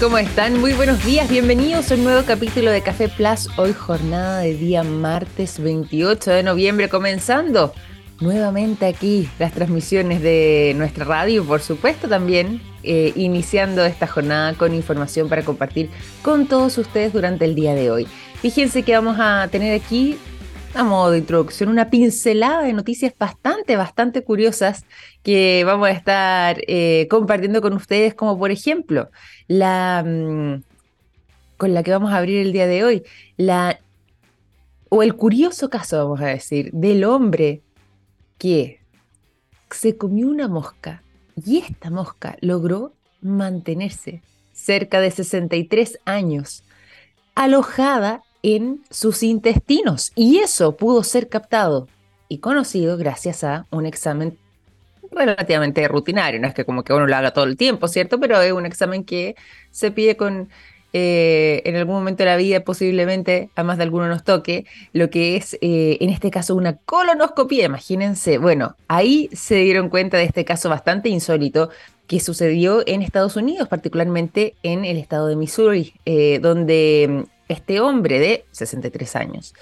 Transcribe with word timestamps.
¿Cómo 0.00 0.18
están? 0.18 0.60
Muy 0.60 0.72
buenos 0.72 1.04
días, 1.06 1.30
bienvenidos 1.30 1.92
a 1.92 1.94
un 1.94 2.02
nuevo 2.02 2.26
capítulo 2.26 2.72
de 2.72 2.82
Café 2.82 3.08
Plus. 3.08 3.48
Hoy 3.56 3.72
jornada 3.72 4.40
de 4.40 4.52
día 4.54 4.82
martes 4.82 5.60
28 5.60 6.32
de 6.32 6.42
noviembre, 6.42 6.88
comenzando 6.88 7.72
nuevamente 8.18 8.86
aquí 8.86 9.28
las 9.38 9.52
transmisiones 9.52 10.20
de 10.22 10.74
nuestra 10.76 11.04
radio, 11.04 11.44
por 11.44 11.60
supuesto 11.60 12.08
también 12.08 12.60
eh, 12.82 13.12
iniciando 13.14 13.84
esta 13.84 14.08
jornada 14.08 14.54
con 14.54 14.74
información 14.74 15.28
para 15.28 15.44
compartir 15.44 15.88
con 16.20 16.48
todos 16.48 16.76
ustedes 16.78 17.12
durante 17.12 17.44
el 17.44 17.54
día 17.54 17.76
de 17.76 17.92
hoy. 17.92 18.08
Fíjense 18.42 18.82
que 18.82 18.92
vamos 18.92 19.18
a 19.20 19.46
tener 19.52 19.80
aquí 19.80 20.18
a 20.76 20.84
modo 20.84 21.10
de 21.10 21.18
introducción, 21.18 21.70
una 21.70 21.88
pincelada 21.88 22.62
de 22.62 22.74
noticias 22.74 23.14
bastante, 23.18 23.76
bastante 23.76 24.22
curiosas 24.22 24.84
que 25.22 25.64
vamos 25.64 25.88
a 25.88 25.92
estar 25.92 26.58
eh, 26.68 27.06
compartiendo 27.08 27.62
con 27.62 27.72
ustedes, 27.72 28.14
como 28.14 28.38
por 28.38 28.50
ejemplo, 28.50 29.10
la 29.48 30.04
mm, 30.06 30.62
con 31.56 31.72
la 31.72 31.82
que 31.82 31.90
vamos 31.90 32.12
a 32.12 32.18
abrir 32.18 32.38
el 32.38 32.52
día 32.52 32.66
de 32.66 32.84
hoy, 32.84 33.04
la 33.38 33.80
o 34.90 35.02
el 35.02 35.14
curioso 35.16 35.70
caso, 35.70 35.96
vamos 35.96 36.20
a 36.20 36.26
decir, 36.26 36.70
del 36.72 37.04
hombre 37.04 37.62
que 38.36 38.80
se 39.70 39.96
comió 39.96 40.28
una 40.28 40.46
mosca 40.46 41.02
y 41.42 41.58
esta 41.58 41.90
mosca 41.90 42.36
logró 42.40 42.92
mantenerse 43.22 44.22
cerca 44.52 45.00
de 45.00 45.10
63 45.10 46.00
años 46.04 46.62
alojada 47.34 48.22
en 48.42 48.80
sus 48.90 49.22
intestinos. 49.22 50.12
Y 50.14 50.38
eso 50.38 50.76
pudo 50.76 51.02
ser 51.04 51.28
captado 51.28 51.88
y 52.28 52.38
conocido 52.38 52.96
gracias 52.96 53.44
a 53.44 53.66
un 53.70 53.86
examen 53.86 54.36
relativamente 55.10 55.86
rutinario, 55.88 56.40
no 56.40 56.48
es 56.48 56.54
que 56.54 56.64
como 56.64 56.82
que 56.84 56.92
uno 56.92 57.06
lo 57.06 57.16
haga 57.16 57.32
todo 57.32 57.44
el 57.44 57.56
tiempo, 57.56 57.88
¿cierto? 57.88 58.20
Pero 58.20 58.40
es 58.40 58.52
un 58.52 58.66
examen 58.66 59.04
que 59.04 59.36
se 59.70 59.90
pide 59.90 60.16
con 60.16 60.48
eh, 60.92 61.62
en 61.64 61.76
algún 61.76 61.96
momento 61.96 62.22
de 62.22 62.30
la 62.30 62.36
vida, 62.36 62.60
posiblemente 62.60 63.50
a 63.54 63.62
más 63.62 63.76
de 63.76 63.82
alguno 63.84 64.08
nos 64.08 64.24
toque, 64.24 64.64
lo 64.92 65.10
que 65.10 65.36
es 65.36 65.54
eh, 65.60 65.98
en 66.00 66.10
este 66.10 66.30
caso 66.30 66.54
una 66.54 66.76
colonoscopia, 66.76 67.66
imagínense, 67.66 68.38
bueno, 68.38 68.76
ahí 68.88 69.28
se 69.32 69.56
dieron 69.56 69.90
cuenta 69.90 70.16
de 70.16 70.24
este 70.24 70.44
caso 70.44 70.68
bastante 70.68 71.08
insólito 71.08 71.70
que 72.06 72.20
sucedió 72.20 72.82
en 72.86 73.02
Estados 73.02 73.36
Unidos, 73.36 73.68
particularmente 73.68 74.54
en 74.62 74.84
el 74.84 74.96
estado 74.96 75.26
de 75.26 75.36
Missouri, 75.36 75.92
eh, 76.06 76.38
donde 76.40 77.26
este 77.48 77.80
hombre 77.80 78.18
de 78.18 78.44
63 78.50 79.16
años 79.16 79.54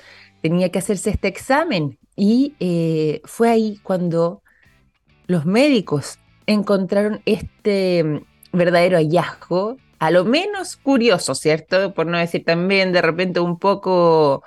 tenía 0.42 0.70
que 0.70 0.78
hacerse 0.78 1.10
este 1.10 1.28
examen 1.28 1.98
y 2.16 2.54
eh, 2.60 3.22
fue 3.24 3.48
ahí 3.48 3.80
cuando 3.82 4.42
los 5.26 5.46
médicos 5.46 6.18
encontraron 6.46 7.22
este 7.24 8.04
mm, 8.04 8.18
verdadero 8.52 8.98
hallazgo, 8.98 9.78
a 9.98 10.10
lo 10.10 10.24
menos 10.24 10.76
curioso, 10.76 11.34
¿cierto? 11.34 11.94
Por 11.94 12.06
no 12.06 12.18
decir 12.18 12.44
también 12.44 12.92
de 12.92 13.00
repente 13.00 13.40
un 13.40 13.58
poco 13.58 14.42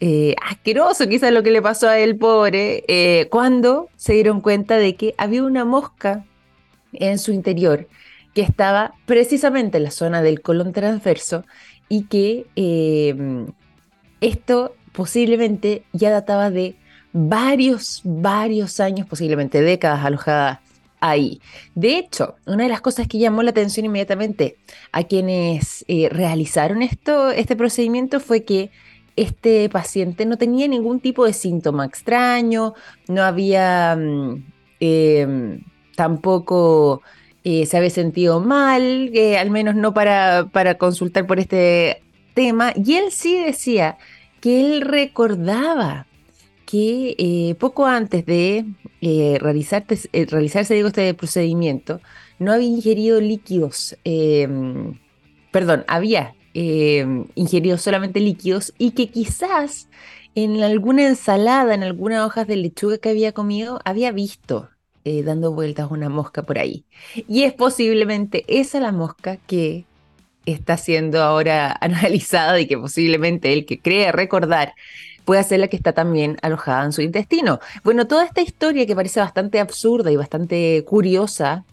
eh, 0.00 0.34
asqueroso 0.44 1.08
quizás 1.08 1.32
lo 1.32 1.42
que 1.42 1.52
le 1.52 1.62
pasó 1.62 1.88
a 1.88 1.98
él, 1.98 2.18
pobre, 2.18 2.84
eh, 2.88 3.28
cuando 3.30 3.88
se 3.96 4.14
dieron 4.14 4.40
cuenta 4.40 4.76
de 4.76 4.96
que 4.96 5.14
había 5.16 5.44
una 5.44 5.64
mosca 5.64 6.24
en 6.92 7.18
su 7.18 7.32
interior 7.32 7.88
que 8.34 8.42
estaba 8.42 8.94
precisamente 9.06 9.78
en 9.78 9.84
la 9.84 9.90
zona 9.90 10.22
del 10.22 10.42
colon 10.42 10.72
transverso 10.72 11.44
y 11.88 12.04
que 12.04 12.46
em, 12.56 13.46
esto 14.20 14.74
posiblemente 14.92 15.84
ya 15.92 16.10
databa 16.10 16.50
de 16.50 16.76
varios, 17.12 18.00
varios 18.04 18.80
años, 18.80 19.06
posiblemente 19.06 19.60
décadas 19.62 20.04
alojada 20.04 20.60
ahí. 21.00 21.40
De 21.74 21.98
hecho, 21.98 22.36
una 22.46 22.64
de 22.64 22.68
las 22.68 22.80
cosas 22.80 23.06
que 23.08 23.18
llamó 23.18 23.42
la 23.42 23.50
atención 23.50 23.86
inmediatamente 23.86 24.56
a 24.92 25.04
quienes 25.04 25.84
eh, 25.88 26.08
realizaron 26.10 26.82
esto, 26.82 27.30
este 27.30 27.56
procedimiento 27.56 28.20
fue 28.20 28.44
que 28.44 28.70
este 29.16 29.68
paciente 29.70 30.26
no 30.26 30.36
tenía 30.36 30.68
ningún 30.68 31.00
tipo 31.00 31.24
de 31.24 31.32
síntoma 31.32 31.86
extraño, 31.86 32.74
no 33.08 33.22
había 33.22 33.96
mm, 33.96 34.44
em, 34.80 35.60
tampoco 35.96 37.02
eh, 37.48 37.64
se 37.64 37.76
había 37.76 37.90
sentido 37.90 38.40
mal, 38.40 39.12
al 39.38 39.50
menos 39.50 39.76
no 39.76 39.94
para, 39.94 40.48
para 40.52 40.78
consultar 40.78 41.28
por 41.28 41.38
este 41.38 42.02
tema, 42.34 42.72
y 42.74 42.94
él 42.94 43.12
sí 43.12 43.38
decía 43.38 43.98
que 44.40 44.60
él 44.66 44.80
recordaba 44.80 46.08
que 46.66 47.14
eh, 47.18 47.54
poco 47.54 47.86
antes 47.86 48.26
de 48.26 48.64
eh, 49.00 49.38
realizarse 49.40 50.08
este 50.12 51.14
procedimiento, 51.14 52.00
no 52.40 52.52
había 52.52 52.66
ingerido 52.66 53.20
líquidos, 53.20 53.96
em, 54.02 54.98
perdón, 55.52 55.84
había 55.86 56.34
em, 56.52 57.26
ingerido 57.36 57.78
solamente 57.78 58.18
líquidos 58.18 58.74
y 58.76 58.90
que 58.90 59.08
quizás 59.08 59.88
en 60.34 60.64
alguna 60.64 61.06
ensalada, 61.06 61.74
en 61.76 61.84
algunas 61.84 62.26
hojas 62.26 62.48
de 62.48 62.56
lechuga 62.56 62.98
que 62.98 63.10
había 63.10 63.30
comido, 63.30 63.80
había 63.84 64.10
visto 64.10 64.68
eh, 65.06 65.22
dando 65.22 65.52
vueltas 65.52 65.88
una 65.92 66.08
mosca 66.08 66.42
por 66.42 66.58
ahí. 66.58 66.84
Y 67.28 67.44
es 67.44 67.52
posiblemente 67.52 68.44
esa 68.48 68.80
la 68.80 68.90
mosca 68.90 69.36
que 69.46 69.84
está 70.46 70.76
siendo 70.76 71.22
ahora 71.22 71.76
analizada 71.80 72.58
y 72.58 72.66
que 72.66 72.76
posiblemente 72.76 73.52
el 73.52 73.66
que 73.66 73.80
cree 73.80 74.10
recordar 74.10 74.74
puede 75.24 75.44
ser 75.44 75.60
la 75.60 75.68
que 75.68 75.76
está 75.76 75.92
también 75.92 76.38
alojada 76.42 76.84
en 76.84 76.92
su 76.92 77.02
intestino. 77.02 77.60
Bueno, 77.84 78.08
toda 78.08 78.24
esta 78.24 78.40
historia 78.40 78.84
que 78.84 78.96
parece 78.96 79.20
bastante 79.20 79.60
absurda 79.60 80.10
y 80.10 80.16
bastante 80.16 80.84
curiosa 80.84 81.64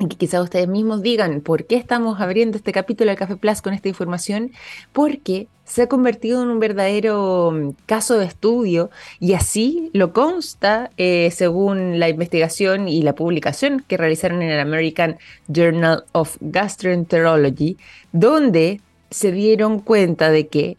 y 0.00 0.08
que 0.08 0.16
quizás 0.16 0.42
ustedes 0.42 0.66
mismos 0.66 1.02
digan 1.02 1.42
por 1.42 1.66
qué 1.66 1.76
estamos 1.76 2.20
abriendo 2.20 2.56
este 2.56 2.72
capítulo 2.72 3.10
del 3.10 3.18
Café 3.18 3.36
Plus 3.36 3.62
con 3.62 3.74
esta 3.74 3.88
información, 3.88 4.50
porque 4.92 5.46
se 5.66 5.82
ha 5.82 5.88
convertido 5.88 6.42
en 6.42 6.48
un 6.48 6.60
verdadero 6.60 7.52
mm, 7.52 7.70
caso 7.86 8.18
de 8.18 8.26
estudio 8.26 8.90
y 9.20 9.34
así 9.34 9.90
lo 9.92 10.12
consta 10.12 10.90
eh, 10.96 11.30
según 11.32 11.98
la 11.98 12.08
investigación 12.08 12.88
y 12.88 13.02
la 13.02 13.14
publicación 13.14 13.84
que 13.86 13.96
realizaron 13.96 14.42
en 14.42 14.50
el 14.50 14.60
American 14.60 15.18
Journal 15.48 16.04
of 16.12 16.36
Gastroenterology, 16.40 17.76
donde 18.12 18.80
se 19.10 19.32
dieron 19.32 19.80
cuenta 19.80 20.30
de 20.30 20.46
que 20.48 20.76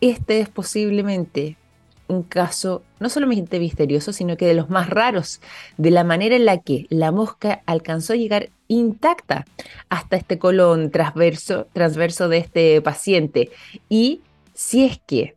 este 0.00 0.40
es 0.40 0.48
posiblemente 0.48 1.56
un 2.08 2.22
caso 2.22 2.82
no 3.00 3.08
solamente 3.08 3.58
misterioso, 3.58 4.12
sino 4.12 4.36
que 4.36 4.46
de 4.46 4.54
los 4.54 4.70
más 4.70 4.90
raros, 4.90 5.40
de 5.76 5.90
la 5.90 6.04
manera 6.04 6.36
en 6.36 6.44
la 6.44 6.58
que 6.58 6.86
la 6.90 7.12
mosca 7.12 7.62
alcanzó 7.66 8.12
a 8.12 8.16
llegar 8.16 8.50
intacta 8.68 9.44
hasta 9.88 10.16
este 10.16 10.38
colon 10.38 10.90
transverso, 10.90 11.66
transverso 11.72 12.28
de 12.28 12.38
este 12.38 12.80
paciente. 12.82 13.50
Y 13.88 14.20
si 14.54 14.84
es 14.84 15.00
que 15.06 15.34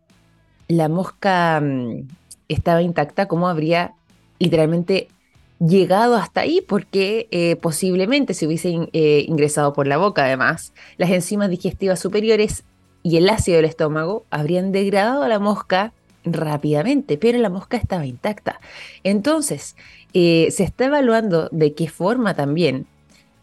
la 0.67 0.89
mosca 0.89 1.61
mm, 1.61 2.07
estaba 2.47 2.81
intacta, 2.81 3.27
¿cómo 3.27 3.47
habría 3.47 3.93
literalmente 4.39 5.07
llegado 5.59 6.15
hasta 6.15 6.41
ahí? 6.41 6.61
Porque 6.61 7.27
eh, 7.31 7.55
posiblemente 7.55 8.33
se 8.33 8.45
hubiese 8.45 8.89
eh, 8.93 9.25
ingresado 9.27 9.73
por 9.73 9.87
la 9.87 9.97
boca, 9.97 10.25
además, 10.25 10.73
las 10.97 11.09
enzimas 11.09 11.49
digestivas 11.49 11.99
superiores 11.99 12.63
y 13.03 13.17
el 13.17 13.29
ácido 13.29 13.57
del 13.57 13.65
estómago 13.65 14.25
habrían 14.29 14.71
degradado 14.71 15.23
a 15.23 15.29
la 15.29 15.39
mosca 15.39 15.93
rápidamente, 16.33 17.17
pero 17.17 17.37
la 17.37 17.49
mosca 17.49 17.77
estaba 17.77 18.05
intacta. 18.05 18.59
Entonces, 19.03 19.75
eh, 20.13 20.49
se 20.51 20.63
está 20.63 20.85
evaluando 20.85 21.49
de 21.51 21.73
qué 21.73 21.89
forma 21.89 22.33
también 22.33 22.87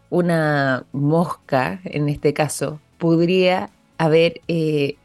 una 0.09 0.85
mosca, 0.91 1.81
en 1.83 2.09
este 2.09 2.33
caso, 2.33 2.79
podría 2.97 3.69
haber, 3.97 4.41
eh, 4.47 4.95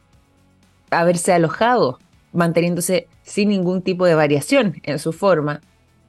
haberse 0.90 1.32
alojado, 1.32 1.98
manteniéndose 2.32 3.08
sin 3.22 3.48
ningún 3.48 3.82
tipo 3.82 4.06
de 4.06 4.14
variación 4.14 4.80
en 4.82 4.98
su 4.98 5.12
forma 5.12 5.60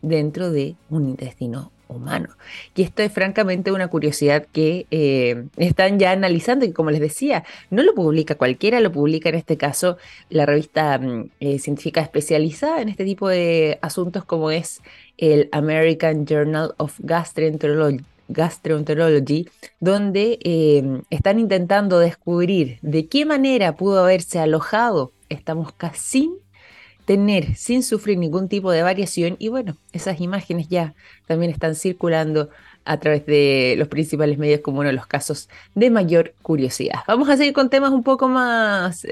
dentro 0.01 0.51
de 0.51 0.75
un 0.89 1.09
intestino 1.09 1.71
humano. 1.91 2.29
Y 2.75 2.83
esto 2.83 3.03
es 3.03 3.11
francamente 3.11 3.71
una 3.71 3.87
curiosidad 3.87 4.45
que 4.51 4.87
eh, 4.91 5.45
están 5.57 5.99
ya 5.99 6.11
analizando 6.11 6.65
y 6.65 6.71
como 6.71 6.91
les 6.91 6.99
decía, 6.99 7.43
no 7.69 7.83
lo 7.83 7.93
publica 7.93 8.35
cualquiera, 8.35 8.79
lo 8.79 8.91
publica 8.91 9.29
en 9.29 9.35
este 9.35 9.57
caso 9.57 9.97
la 10.29 10.45
revista 10.45 10.97
mm, 10.97 11.29
eh, 11.39 11.59
científica 11.59 12.01
especializada 12.01 12.81
en 12.81 12.89
este 12.89 13.05
tipo 13.05 13.27
de 13.29 13.79
asuntos 13.81 14.25
como 14.25 14.51
es 14.51 14.81
el 15.17 15.49
American 15.51 16.25
Journal 16.25 16.73
of 16.77 16.95
Gastroenterology 16.99 18.03
Gastroenterology, 18.31 19.49
donde 19.79 20.39
eh, 20.43 21.01
están 21.09 21.39
intentando 21.39 21.99
descubrir 21.99 22.79
de 22.81 23.07
qué 23.07 23.25
manera 23.25 23.75
pudo 23.75 24.03
haberse 24.03 24.39
alojado 24.39 25.11
esta 25.29 25.53
mosca 25.53 25.91
sin 25.93 26.40
tener 27.11 27.57
sin 27.57 27.83
sufrir 27.83 28.17
ningún 28.17 28.47
tipo 28.47 28.71
de 28.71 28.83
variación 28.83 29.35
y 29.37 29.49
bueno, 29.49 29.75
esas 29.91 30.21
imágenes 30.21 30.69
ya 30.69 30.93
también 31.27 31.51
están 31.51 31.75
circulando 31.75 32.47
a 32.85 33.01
través 33.01 33.25
de 33.25 33.75
los 33.77 33.89
principales 33.89 34.37
medios 34.37 34.61
como 34.61 34.79
uno 34.79 34.87
de 34.87 34.95
los 34.95 35.07
casos 35.07 35.49
de 35.75 35.89
mayor 35.89 36.33
curiosidad. 36.41 37.01
Vamos 37.09 37.27
a 37.27 37.35
seguir 37.35 37.51
con 37.51 37.69
temas 37.69 37.91
un 37.91 38.03
poco 38.03 38.29
más, 38.29 39.05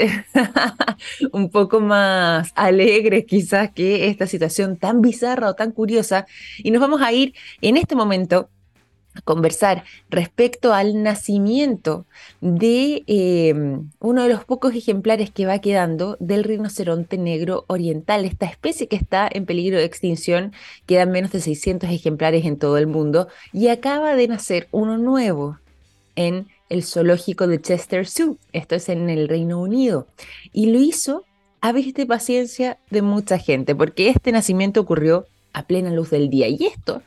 un 1.34 1.50
poco 1.50 1.82
más 1.82 2.54
alegres 2.56 3.26
quizás 3.26 3.70
que 3.72 4.08
esta 4.08 4.28
situación 4.28 4.78
tan 4.78 5.02
bizarra 5.02 5.50
o 5.50 5.56
tan 5.56 5.74
curiosa 5.74 6.26
y 6.60 6.72
nos 6.72 6.80
vamos 6.80 7.02
a 7.02 7.12
ir 7.12 7.34
en 7.60 7.76
este 7.76 7.98
momento 7.98 8.50
conversar 9.24 9.84
respecto 10.10 10.74
al 10.74 11.04
nacimiento 11.04 12.06
de 12.42 13.04
eh, 13.08 13.54
uno 14.00 14.24
de 14.24 14.30
los 14.30 14.46
pocos 14.46 14.74
ejemplares 14.76 15.32
que 15.32 15.46
va 15.46 15.60
quedando 15.60 16.18
del 16.20 16.44
rinoceronte 16.44 17.18
negro 17.18 17.66
oriental, 17.68 18.26
esta 18.26 18.46
especie 18.46 18.88
que 18.88 18.96
está 18.96 19.28
en 19.32 19.46
peligro 19.46 19.78
de 19.78 19.86
extinción, 19.86 20.54
quedan 20.86 21.12
menos 21.12 21.32
de 21.32 21.42
600 21.42 21.90
ejemplares 21.90 22.46
en 22.46 22.58
todo 22.58 22.78
el 22.78 22.88
mundo 22.88 23.28
y 23.52 23.68
acaba 23.68 24.16
de 24.16 24.28
nacer 24.28 24.68
uno 24.72 24.98
nuevo 24.98 25.58
en 26.16 26.48
el 26.70 26.84
zoológico 26.84 27.48
de 27.48 27.62
Chester 27.62 28.08
Zoo, 28.08 28.38
esto 28.54 28.76
es 28.76 28.90
en 28.90 29.10
el 29.10 29.28
Reino 29.28 29.60
Unido, 29.60 30.08
y 30.54 30.68
lo 30.68 30.80
hizo 30.80 31.24
a 31.62 31.72
vista 31.72 32.06
paciencia 32.06 32.78
de 32.90 33.02
mucha 33.02 33.38
gente, 33.38 33.76
porque 33.76 34.10
este 34.10 34.32
nacimiento 34.32 34.82
ocurrió 34.82 35.28
a 35.54 35.64
plena 35.64 35.92
luz 35.92 36.10
del 36.10 36.30
día. 36.30 36.48
Y 36.48 36.66
esto 36.66 37.02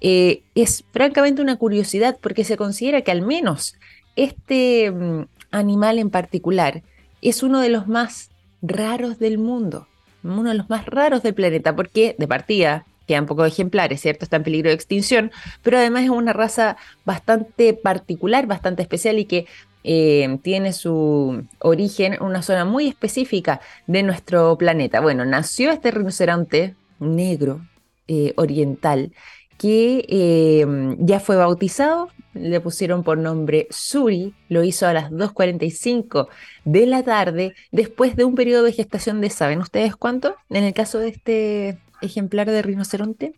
eh, 0.00 0.42
es 0.54 0.84
francamente 0.92 1.42
una 1.42 1.56
curiosidad 1.56 2.18
porque 2.20 2.44
se 2.44 2.56
considera 2.56 3.02
que 3.02 3.10
al 3.10 3.22
menos 3.22 3.76
este 4.16 4.90
mm, 4.90 5.26
animal 5.50 5.98
en 5.98 6.10
particular 6.10 6.82
es 7.22 7.42
uno 7.42 7.60
de 7.60 7.68
los 7.68 7.88
más 7.88 8.30
raros 8.62 9.18
del 9.18 9.38
mundo, 9.38 9.86
uno 10.22 10.50
de 10.50 10.54
los 10.54 10.68
más 10.68 10.86
raros 10.86 11.22
del 11.22 11.34
planeta, 11.34 11.74
porque 11.74 12.14
de 12.18 12.28
partida 12.28 12.84
quedan 13.06 13.26
pocos 13.26 13.48
ejemplares, 13.48 14.02
¿cierto? 14.02 14.24
Está 14.24 14.36
en 14.36 14.44
peligro 14.44 14.68
de 14.68 14.74
extinción, 14.74 15.32
pero 15.62 15.78
además 15.78 16.04
es 16.04 16.10
una 16.10 16.32
raza 16.32 16.76
bastante 17.04 17.72
particular, 17.72 18.46
bastante 18.46 18.82
especial 18.82 19.18
y 19.18 19.24
que 19.24 19.46
eh, 19.84 20.38
tiene 20.42 20.72
su 20.72 21.44
origen 21.60 22.14
en 22.14 22.22
una 22.22 22.42
zona 22.42 22.64
muy 22.64 22.88
específica 22.88 23.60
de 23.86 24.02
nuestro 24.02 24.58
planeta. 24.58 25.00
Bueno, 25.00 25.24
nació 25.24 25.70
este 25.70 25.90
rinoceronte 25.90 26.74
negro, 26.98 27.62
eh, 28.08 28.32
oriental, 28.36 29.12
que 29.58 30.04
em, 30.08 30.96
ya 31.04 31.20
fue 31.20 31.36
bautizado, 31.36 32.08
le 32.34 32.60
pusieron 32.60 33.02
por 33.02 33.18
nombre 33.18 33.66
Suri, 33.70 34.34
lo 34.48 34.62
hizo 34.62 34.86
a 34.86 34.92
las 34.92 35.10
2.45 35.10 36.28
de 36.64 36.86
la 36.86 37.02
tarde, 37.02 37.54
después 37.72 38.16
de 38.16 38.24
un 38.24 38.34
periodo 38.34 38.64
de 38.64 38.72
gestación 38.72 39.20
de, 39.20 39.30
¿saben 39.30 39.60
ustedes 39.60 39.96
cuánto? 39.96 40.36
En 40.48 40.64
el 40.64 40.72
caso 40.72 40.98
de 40.98 41.08
este 41.08 41.78
ejemplar 42.00 42.48
de 42.48 42.62
rinoceronte, 42.62 43.34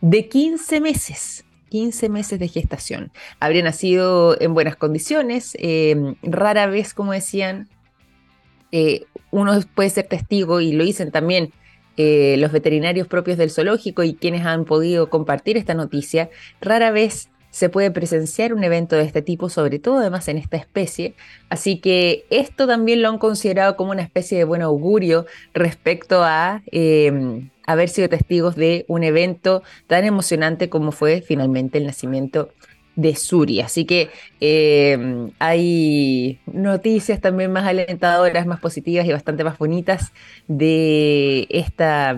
de 0.00 0.28
15 0.28 0.80
meses. 0.80 1.44
15 1.70 2.10
meses 2.10 2.38
de 2.38 2.48
gestación. 2.48 3.12
Habría 3.40 3.62
nacido 3.62 4.38
en 4.38 4.52
buenas 4.52 4.76
condiciones, 4.76 5.56
em, 5.58 6.16
rara 6.22 6.66
vez, 6.66 6.92
como 6.92 7.12
decían, 7.12 7.70
eh, 8.72 9.06
uno 9.30 9.58
puede 9.74 9.88
ser 9.88 10.06
testigo 10.06 10.60
y 10.60 10.72
lo 10.72 10.84
dicen 10.84 11.10
también 11.10 11.50
eh, 11.96 12.36
los 12.38 12.52
veterinarios 12.52 13.06
propios 13.06 13.38
del 13.38 13.50
zoológico 13.50 14.02
y 14.02 14.14
quienes 14.14 14.46
han 14.46 14.64
podido 14.64 15.10
compartir 15.10 15.56
esta 15.56 15.74
noticia, 15.74 16.30
rara 16.60 16.90
vez 16.90 17.28
se 17.52 17.68
puede 17.68 17.90
presenciar 17.90 18.54
un 18.54 18.64
evento 18.64 18.96
de 18.96 19.04
este 19.04 19.20
tipo, 19.20 19.50
sobre 19.50 19.78
todo 19.78 19.98
además 19.98 20.26
en 20.28 20.38
esta 20.38 20.56
especie. 20.56 21.14
Así 21.50 21.78
que 21.78 22.24
esto 22.30 22.66
también 22.66 23.02
lo 23.02 23.10
han 23.10 23.18
considerado 23.18 23.76
como 23.76 23.90
una 23.90 24.02
especie 24.02 24.38
de 24.38 24.44
buen 24.44 24.62
augurio 24.62 25.26
respecto 25.52 26.22
a 26.24 26.62
em, 26.72 27.50
haber 27.66 27.90
sido 27.90 28.08
testigos 28.08 28.56
de 28.56 28.86
un 28.88 29.04
evento 29.04 29.62
tan 29.86 30.04
emocionante 30.04 30.70
como 30.70 30.92
fue 30.92 31.20
finalmente 31.20 31.76
el 31.76 31.84
nacimiento 31.84 32.48
Suri. 33.16 33.60
Así 33.60 33.84
que 33.84 34.10
eh, 34.40 35.28
hay 35.38 36.40
noticias 36.46 37.20
también 37.20 37.52
más 37.52 37.66
alentadoras, 37.66 38.46
más 38.46 38.60
positivas 38.60 39.06
y 39.06 39.12
bastante 39.12 39.44
más 39.44 39.58
bonitas 39.58 40.12
de 40.48 41.46
esta 41.50 42.16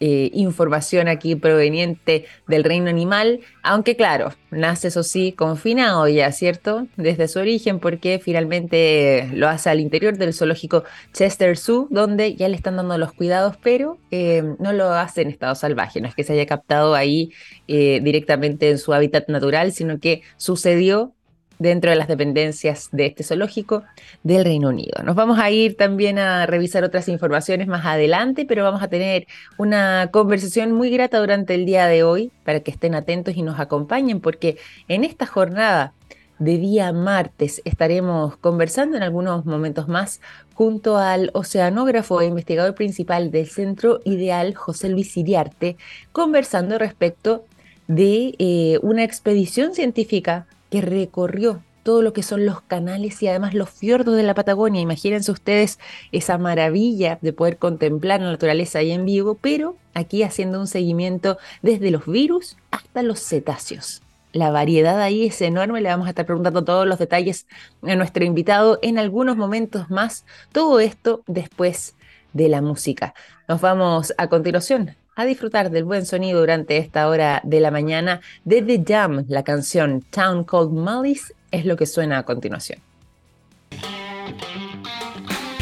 eh, 0.00 0.30
información 0.32 1.08
aquí 1.08 1.34
proveniente 1.34 2.26
del 2.46 2.64
reino 2.64 2.88
animal, 2.88 3.40
aunque 3.62 3.96
claro, 3.96 4.32
nace 4.50 4.88
eso 4.88 5.02
sí 5.02 5.32
confinado 5.32 6.06
ya, 6.08 6.30
¿cierto? 6.32 6.86
Desde 6.96 7.28
su 7.28 7.38
origen, 7.40 7.80
porque 7.80 8.20
finalmente 8.22 9.28
lo 9.32 9.48
hace 9.48 9.70
al 9.70 9.80
interior 9.80 10.16
del 10.16 10.32
zoológico 10.32 10.84
Chester 11.12 11.56
Zoo, 11.56 11.88
donde 11.90 12.36
ya 12.36 12.48
le 12.48 12.56
están 12.56 12.76
dando 12.76 12.96
los 12.96 13.12
cuidados, 13.12 13.56
pero 13.62 13.98
eh, 14.10 14.44
no 14.58 14.72
lo 14.72 14.90
hace 14.92 15.22
en 15.22 15.30
estado 15.30 15.54
salvaje, 15.54 16.00
no 16.00 16.08
es 16.08 16.14
que 16.14 16.24
se 16.24 16.32
haya 16.32 16.46
captado 16.46 16.94
ahí 16.94 17.32
eh, 17.66 18.00
directamente 18.02 18.70
en 18.70 18.78
su 18.78 18.94
hábitat 18.94 19.28
natural, 19.28 19.72
sino 19.72 19.98
que 19.98 20.22
sucedió 20.36 21.12
dentro 21.58 21.90
de 21.90 21.96
las 21.96 22.08
dependencias 22.08 22.88
de 22.92 23.06
este 23.06 23.24
zoológico 23.24 23.82
del 24.22 24.44
Reino 24.44 24.68
Unido. 24.68 25.02
Nos 25.04 25.16
vamos 25.16 25.38
a 25.38 25.50
ir 25.50 25.76
también 25.76 26.18
a 26.18 26.46
revisar 26.46 26.84
otras 26.84 27.08
informaciones 27.08 27.66
más 27.66 27.84
adelante, 27.84 28.46
pero 28.46 28.64
vamos 28.64 28.82
a 28.82 28.88
tener 28.88 29.26
una 29.56 30.10
conversación 30.12 30.72
muy 30.72 30.90
grata 30.90 31.18
durante 31.18 31.54
el 31.54 31.66
día 31.66 31.86
de 31.86 32.02
hoy 32.02 32.30
para 32.44 32.60
que 32.60 32.70
estén 32.70 32.94
atentos 32.94 33.36
y 33.36 33.42
nos 33.42 33.58
acompañen, 33.58 34.20
porque 34.20 34.58
en 34.88 35.04
esta 35.04 35.26
jornada 35.26 35.92
de 36.38 36.56
día 36.58 36.92
martes 36.92 37.60
estaremos 37.64 38.36
conversando 38.36 38.96
en 38.96 39.02
algunos 39.02 39.44
momentos 39.44 39.88
más 39.88 40.20
junto 40.54 40.96
al 40.96 41.30
oceanógrafo 41.34 42.20
e 42.20 42.26
investigador 42.26 42.74
principal 42.74 43.30
del 43.30 43.48
Centro 43.48 44.00
Ideal, 44.04 44.54
José 44.54 44.88
Luis 44.88 45.16
Iriarte, 45.16 45.76
conversando 46.12 46.78
respecto 46.78 47.44
de 47.88 48.34
eh, 48.38 48.78
una 48.82 49.02
expedición 49.02 49.74
científica 49.74 50.46
que 50.70 50.80
recorrió 50.80 51.62
todo 51.82 52.02
lo 52.02 52.12
que 52.12 52.22
son 52.22 52.44
los 52.44 52.60
canales 52.60 53.22
y 53.22 53.28
además 53.28 53.54
los 53.54 53.70
fiordos 53.70 54.14
de 54.14 54.22
la 54.22 54.34
Patagonia. 54.34 54.82
Imagínense 54.82 55.32
ustedes 55.32 55.78
esa 56.12 56.36
maravilla 56.36 57.18
de 57.22 57.32
poder 57.32 57.56
contemplar 57.56 58.20
la 58.20 58.30
naturaleza 58.30 58.80
ahí 58.80 58.90
en 58.90 59.06
vivo, 59.06 59.38
pero 59.40 59.76
aquí 59.94 60.22
haciendo 60.22 60.60
un 60.60 60.66
seguimiento 60.66 61.38
desde 61.62 61.90
los 61.90 62.04
virus 62.04 62.58
hasta 62.70 63.02
los 63.02 63.20
cetáceos. 63.20 64.02
La 64.32 64.50
variedad 64.50 65.00
ahí 65.00 65.26
es 65.26 65.40
enorme, 65.40 65.80
le 65.80 65.88
vamos 65.88 66.06
a 66.06 66.10
estar 66.10 66.26
preguntando 66.26 66.62
todos 66.62 66.86
los 66.86 66.98
detalles 66.98 67.46
a 67.82 67.94
nuestro 67.94 68.22
invitado 68.24 68.78
en 68.82 68.98
algunos 68.98 69.38
momentos 69.38 69.88
más. 69.88 70.26
Todo 70.52 70.80
esto 70.80 71.22
después 71.26 71.94
de 72.34 72.50
la 72.50 72.60
música. 72.60 73.14
Nos 73.48 73.62
vamos 73.62 74.12
a 74.18 74.28
continuación 74.28 74.94
a 75.18 75.24
disfrutar 75.24 75.70
del 75.70 75.82
buen 75.82 76.06
sonido 76.06 76.38
durante 76.38 76.76
esta 76.76 77.08
hora 77.08 77.40
de 77.42 77.58
la 77.58 77.72
mañana 77.72 78.20
de 78.44 78.62
The 78.62 78.84
Jam, 78.86 79.24
la 79.26 79.42
canción 79.42 80.00
Town 80.10 80.44
Called 80.44 80.70
Malice 80.70 81.34
es 81.50 81.66
lo 81.66 81.76
que 81.76 81.86
suena 81.86 82.18
a 82.18 82.22
continuación. 82.22 82.78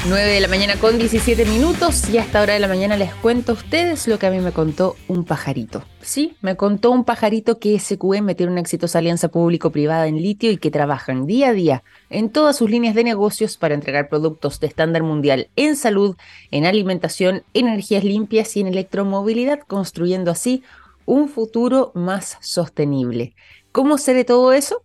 9 0.08 0.34
de 0.34 0.40
la 0.40 0.46
mañana 0.46 0.76
con 0.76 0.98
17 0.98 1.44
minutos 1.46 2.08
y 2.08 2.18
a 2.18 2.22
esta 2.22 2.40
hora 2.40 2.52
de 2.52 2.60
la 2.60 2.68
mañana 2.68 2.96
les 2.96 3.12
cuento 3.12 3.50
a 3.50 3.54
ustedes 3.56 4.06
lo 4.06 4.20
que 4.20 4.26
a 4.26 4.30
mí 4.30 4.38
me 4.38 4.52
contó 4.52 4.94
un 5.08 5.24
pajarito. 5.24 5.82
Sí, 6.00 6.36
me 6.42 6.56
contó 6.56 6.92
un 6.92 7.04
pajarito 7.04 7.58
que 7.58 7.76
SQM 7.76 8.36
tiene 8.36 8.52
una 8.52 8.60
exitosa 8.60 9.00
alianza 9.00 9.28
público-privada 9.28 10.06
en 10.06 10.22
litio 10.22 10.52
y 10.52 10.58
que 10.58 10.70
trabajan 10.70 11.26
día 11.26 11.48
a 11.48 11.52
día 11.54 11.82
en 12.08 12.30
todas 12.30 12.56
sus 12.56 12.70
líneas 12.70 12.94
de 12.94 13.02
negocios 13.02 13.56
para 13.56 13.74
entregar 13.74 14.08
productos 14.08 14.60
de 14.60 14.68
estándar 14.68 15.02
mundial 15.02 15.50
en 15.56 15.74
salud, 15.74 16.14
en 16.52 16.66
alimentación, 16.66 17.42
energías 17.52 18.04
limpias 18.04 18.56
y 18.56 18.60
en 18.60 18.68
electromovilidad, 18.68 19.58
construyendo 19.66 20.30
así 20.30 20.62
un 21.04 21.28
futuro 21.28 21.90
más 21.96 22.38
sostenible. 22.40 23.34
¿Cómo 23.72 23.98
se 23.98 24.14
ve 24.14 24.24
todo 24.24 24.52
eso? 24.52 24.84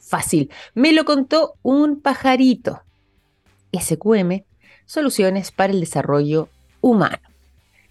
Fácil. 0.00 0.50
Me 0.72 0.94
lo 0.94 1.04
contó 1.04 1.56
un 1.62 2.00
pajarito. 2.00 2.80
SQM 3.78 4.44
soluciones 4.92 5.50
para 5.52 5.72
el 5.72 5.80
desarrollo 5.80 6.48
humano. 6.82 7.18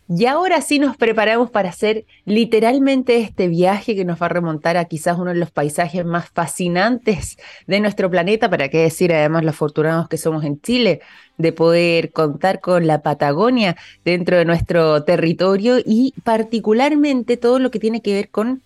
Y 0.07 0.25
ahora 0.25 0.61
sí 0.61 0.77
nos 0.77 0.97
preparamos 0.97 1.49
para 1.49 1.69
hacer 1.69 2.05
literalmente 2.25 3.21
este 3.21 3.47
viaje 3.47 3.95
que 3.95 4.03
nos 4.03 4.21
va 4.21 4.25
a 4.25 4.29
remontar 4.29 4.75
a 4.75 4.85
quizás 4.85 5.17
uno 5.17 5.31
de 5.31 5.37
los 5.37 5.51
paisajes 5.51 6.05
más 6.05 6.29
fascinantes 6.29 7.37
de 7.65 7.79
nuestro 7.79 8.11
planeta, 8.11 8.49
para 8.49 8.67
qué 8.67 8.79
decir 8.79 9.13
además 9.13 9.45
los 9.45 9.55
afortunados 9.55 10.09
que 10.09 10.17
somos 10.17 10.43
en 10.43 10.59
Chile 10.61 10.99
de 11.37 11.53
poder 11.53 12.11
contar 12.11 12.59
con 12.59 12.85
la 12.87 13.01
Patagonia 13.01 13.77
dentro 14.03 14.37
de 14.37 14.45
nuestro 14.45 15.03
territorio 15.03 15.77
y 15.83 16.13
particularmente 16.23 17.37
todo 17.37 17.57
lo 17.57 17.71
que 17.71 17.79
tiene 17.79 18.01
que 18.01 18.13
ver 18.13 18.29
con 18.29 18.61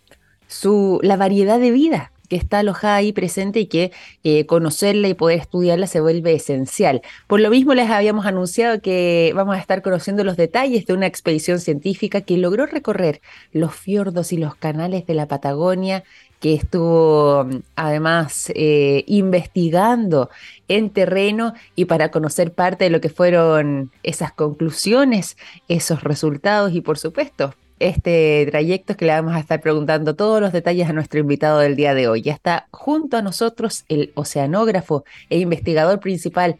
su, 0.47 0.99
la 1.03 1.15
variedad 1.15 1.59
de 1.59 1.71
vida 1.71 2.11
que 2.27 2.35
está 2.35 2.59
alojada 2.59 2.95
ahí 2.95 3.11
presente 3.11 3.59
y 3.59 3.65
que 3.67 3.91
eh, 4.23 4.45
conocerla 4.45 5.07
y 5.07 5.13
poder 5.13 5.39
estudiarla 5.39 5.87
se 5.87 5.99
vuelve 6.01 6.33
esencial. 6.33 7.01
Por 7.27 7.39
lo 7.39 7.49
mismo 7.49 7.73
les 7.73 7.89
habíamos 7.89 8.25
anunciado 8.25 8.81
que 8.81 9.31
vamos 9.35 9.55
a 9.55 9.59
estar 9.59 9.81
conociendo 9.81 10.23
los 10.23 10.37
detalles 10.37 10.85
de 10.85 10.93
una 10.93 11.07
expedición 11.07 11.59
científica 11.59 12.21
que 12.21 12.37
logró 12.37 12.65
recorrer 12.65 13.21
los 13.51 13.75
fiordos 13.75 14.33
y 14.33 14.37
los 14.37 14.55
canales 14.55 15.05
de 15.05 15.13
la 15.13 15.27
Patagonia 15.27 16.03
que 16.39 16.53
estuvo 16.53 17.47
además 17.75 18.51
eh, 18.53 19.03
investigando 19.07 20.29
en 20.67 20.89
terreno 20.89 21.53
y 21.75 21.85
para 21.85 22.11
conocer 22.11 22.53
parte 22.53 22.83
de 22.83 22.89
lo 22.91 23.01
que 23.01 23.09
fueron 23.09 23.91
esas 24.03 24.31
conclusiones, 24.31 25.37
esos 25.67 26.03
resultados 26.03 26.73
y 26.73 26.81
por 26.81 26.97
supuesto 26.99 27.55
este 27.79 28.47
trayecto 28.49 28.93
es 28.93 28.97
que 28.97 29.05
le 29.05 29.11
vamos 29.11 29.35
a 29.35 29.39
estar 29.39 29.59
preguntando 29.61 30.15
todos 30.15 30.39
los 30.39 30.53
detalles 30.53 30.89
a 30.89 30.93
nuestro 30.93 31.19
invitado 31.19 31.59
del 31.59 31.75
día 31.75 31.93
de 31.93 32.07
hoy. 32.07 32.21
Ya 32.21 32.33
está 32.33 32.67
junto 32.71 33.17
a 33.17 33.21
nosotros 33.21 33.83
el 33.89 34.11
oceanógrafo 34.15 35.03
e 35.29 35.39
investigador 35.39 35.99
principal 35.99 36.57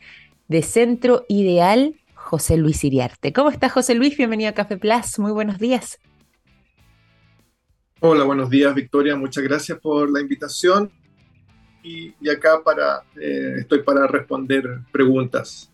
de 0.48 0.62
Centro 0.62 1.26
Ideal, 1.30 1.96
José 2.14 2.58
Luis 2.58 2.84
Iriarte. 2.84 3.32
¿Cómo 3.34 3.50
estás, 3.50 3.72
José 3.72 3.96
Luis? 3.96 4.18
Bienvenido 4.18 4.50
a 4.50 4.54
Café 4.54 4.78
Plus. 4.78 5.18
Muy 5.20 5.32
buenos 5.32 5.58
días. 5.58 6.00
Hola, 8.02 8.26
buenos 8.26 8.50
días 8.50 8.76
Victoria, 8.76 9.16
muchas 9.16 9.44
gracias 9.44 9.80
por 9.80 10.12
la 10.12 10.20
invitación 10.20 10.92
y, 11.82 12.14
acá 12.30 12.62
para, 12.64 13.04
eh, 13.20 13.56
estoy 13.60 13.84
para 13.84 14.06
responder 14.06 14.82
preguntas. 14.92 15.72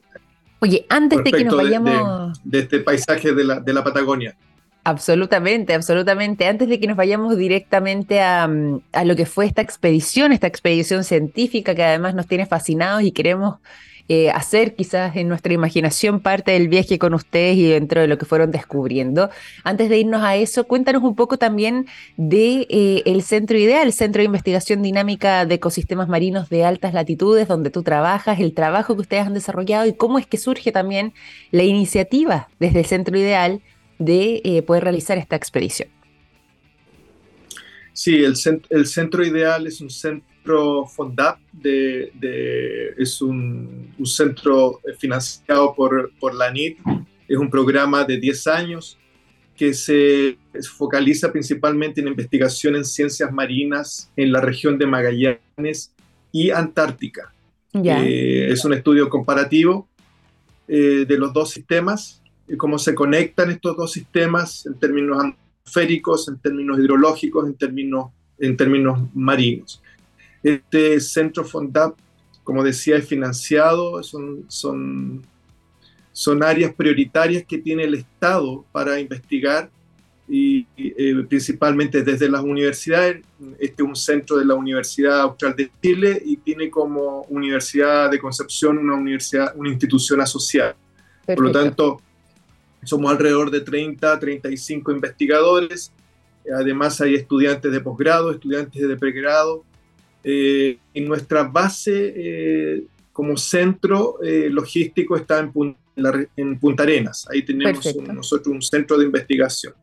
Oye, 0.59 0.85
antes 0.87 1.23
de 1.23 1.31
que 1.31 1.43
nos 1.43 1.55
vayamos... 1.55 2.39
De, 2.43 2.59
este 2.59 2.79
paisaje 2.79 3.33
de 3.33 3.43
la, 3.43 3.59
de 3.59 3.73
la 3.73 3.83
Patagonia. 3.83 4.37
Absolutamente, 4.83 5.73
absolutamente. 5.75 6.47
Antes 6.47 6.67
de 6.67 6.79
que 6.79 6.87
nos 6.87 6.97
vayamos 6.97 7.37
directamente 7.37 8.19
a, 8.19 8.49
a, 8.91 9.05
lo 9.05 9.15
que 9.15 9.27
fue 9.27 9.45
esta 9.45 9.61
expedición, 9.61 10.31
esta 10.31 10.47
expedición 10.47 11.03
científica 11.03 11.75
que 11.75 11.83
además 11.83 12.15
nos 12.15 12.27
tiene 12.27 12.47
fascinados 12.47 13.03
y 13.03 13.11
queremos 13.11 13.59
eh, 14.13 14.29
hacer 14.29 14.75
quizás 14.75 15.15
en 15.15 15.29
nuestra 15.29 15.53
imaginación 15.53 16.19
parte 16.19 16.51
del 16.51 16.67
viaje 16.67 16.99
con 16.99 17.13
ustedes 17.13 17.55
y 17.55 17.69
dentro 17.69 18.01
de 18.01 18.07
lo 18.07 18.17
que 18.17 18.25
fueron 18.25 18.51
descubriendo. 18.51 19.29
Antes 19.63 19.89
de 19.89 19.99
irnos 19.99 20.21
a 20.21 20.35
eso, 20.35 20.65
cuéntanos 20.65 21.01
un 21.03 21.15
poco 21.15 21.37
también 21.37 21.87
de 22.17 22.67
eh, 22.69 23.03
el 23.05 23.21
Centro 23.23 23.57
Ideal, 23.57 23.87
el 23.87 23.93
Centro 23.93 24.19
de 24.19 24.25
Investigación 24.25 24.81
Dinámica 24.81 25.45
de 25.45 25.55
Ecosistemas 25.55 26.09
Marinos 26.09 26.49
de 26.49 26.65
Altas 26.65 26.93
Latitudes, 26.93 27.47
donde 27.47 27.69
tú 27.69 27.83
trabajas, 27.83 28.41
el 28.41 28.53
trabajo 28.53 28.95
que 28.95 29.01
ustedes 29.01 29.27
han 29.27 29.33
desarrollado 29.33 29.85
y 29.85 29.93
cómo 29.93 30.19
es 30.19 30.25
que 30.25 30.37
surge 30.37 30.73
también 30.73 31.13
la 31.51 31.63
iniciativa 31.63 32.49
desde 32.59 32.79
el 32.79 32.85
Centro 32.87 33.17
Ideal 33.17 33.61
de 34.01 34.41
eh, 34.43 34.61
poder 34.61 34.83
realizar 34.83 35.17
esta 35.17 35.35
expedición. 35.35 35.89
Sí, 37.93 38.23
el, 38.23 38.33
el 38.69 38.87
Centro 38.87 39.25
Ideal 39.25 39.67
es 39.67 39.81
un 39.81 39.89
centro 39.89 40.85
FONDAP 40.87 41.39
de, 41.51 42.93
es 42.97 43.21
un, 43.21 43.93
centro 44.05 44.79
financiado 44.97 45.75
por, 45.75 46.11
por 46.19 46.33
la 46.33 46.51
NIT, 46.51 46.79
es 47.27 47.37
un 47.37 47.49
programa 47.49 48.03
de 48.03 48.17
10 48.17 48.47
años 48.47 48.97
que 49.55 49.73
se 49.73 50.37
focaliza 50.75 51.31
principalmente 51.31 52.01
en 52.01 52.07
investigación 52.07 52.75
en 52.75 52.85
ciencias 52.85 53.31
marinas 53.31 54.11
en 54.15 54.31
la 54.31 54.41
región 54.41 54.77
de 54.77 54.87
Magallanes 54.87 55.93
y 56.31 56.49
Antártica. 56.49 57.33
Eh, 57.73 58.49
es 58.51 58.65
un 58.65 58.73
estudio 58.73 59.07
comparativo 59.09 59.87
eh, 60.67 61.05
de 61.07 61.17
los 61.17 61.31
dos 61.31 61.51
sistemas, 61.51 62.20
cómo 62.57 62.77
se 62.77 62.93
conectan 62.93 63.51
estos 63.51 63.77
dos 63.77 63.91
sistemas 63.91 64.65
en 64.65 64.75
términos 64.75 65.23
atmosféricos, 65.23 66.27
en 66.27 66.37
términos 66.39 66.79
hidrológicos, 66.79 67.47
en 67.47 67.55
términos, 67.55 68.11
en 68.39 68.57
términos 68.57 68.99
marinos. 69.13 69.81
Este 70.43 70.99
centro 70.99 71.45
FONDAP, 71.45 71.95
como 72.43 72.63
decía, 72.63 72.97
es 72.97 73.07
financiado, 73.07 74.01
son, 74.03 74.45
son, 74.47 75.21
son 76.11 76.43
áreas 76.43 76.73
prioritarias 76.73 77.43
que 77.47 77.59
tiene 77.59 77.83
el 77.83 77.93
Estado 77.93 78.65
para 78.71 78.99
investigar 78.99 79.69
y, 80.27 80.65
eh, 80.77 81.25
principalmente 81.27 82.03
desde 82.03 82.29
las 82.29 82.41
universidades. 82.41 83.21
Este 83.59 83.83
es 83.83 83.87
un 83.87 83.95
centro 83.95 84.37
de 84.37 84.45
la 84.45 84.55
Universidad 84.55 85.21
Austral 85.21 85.55
de 85.55 85.69
Chile 85.81 86.21
y 86.25 86.37
tiene 86.37 86.69
como 86.69 87.23
Universidad 87.23 88.09
de 88.09 88.19
Concepción 88.19 88.77
una, 88.77 88.95
universidad, 88.95 89.53
una 89.55 89.69
institución 89.69 90.21
asociada. 90.21 90.75
Por 91.25 91.41
lo 91.41 91.51
tanto, 91.51 92.01
somos 92.83 93.11
alrededor 93.11 93.51
de 93.51 93.61
30, 93.61 94.19
35 94.19 94.91
investigadores. 94.91 95.91
Además 96.55 96.99
hay 97.01 97.15
estudiantes 97.15 97.71
de 97.71 97.79
posgrado, 97.81 98.31
estudiantes 98.31 98.87
de 98.87 98.97
pregrado 98.97 99.63
eh, 100.23 100.77
y 100.93 101.01
nuestra 101.01 101.43
base 101.43 102.13
eh, 102.15 102.83
como 103.13 103.37
centro 103.37 104.21
eh, 104.23 104.49
logístico 104.49 105.15
está 105.15 105.39
en, 105.39 105.75
en, 106.35 106.59
Punta 106.59 106.83
Arenas. 106.83 107.27
Ahí 107.29 107.43
tenemos 107.43 107.95
nosotros 108.13 108.53
un 108.53 108.61
centro 108.61 108.97
de 108.97 109.05
investigación. 109.05 109.73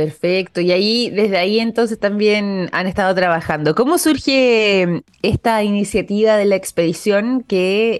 Perfecto, 0.00 0.62
y 0.62 0.72
ahí, 0.72 1.10
desde 1.10 1.36
ahí 1.36 1.60
entonces 1.60 1.98
también 1.98 2.70
han 2.72 2.86
estado 2.86 3.14
trabajando. 3.14 3.74
¿Cómo 3.74 3.98
surge 3.98 5.02
esta 5.20 5.62
iniciativa 5.62 6.38
de 6.38 6.46
la 6.46 6.56
expedición 6.56 7.44
que 7.46 7.98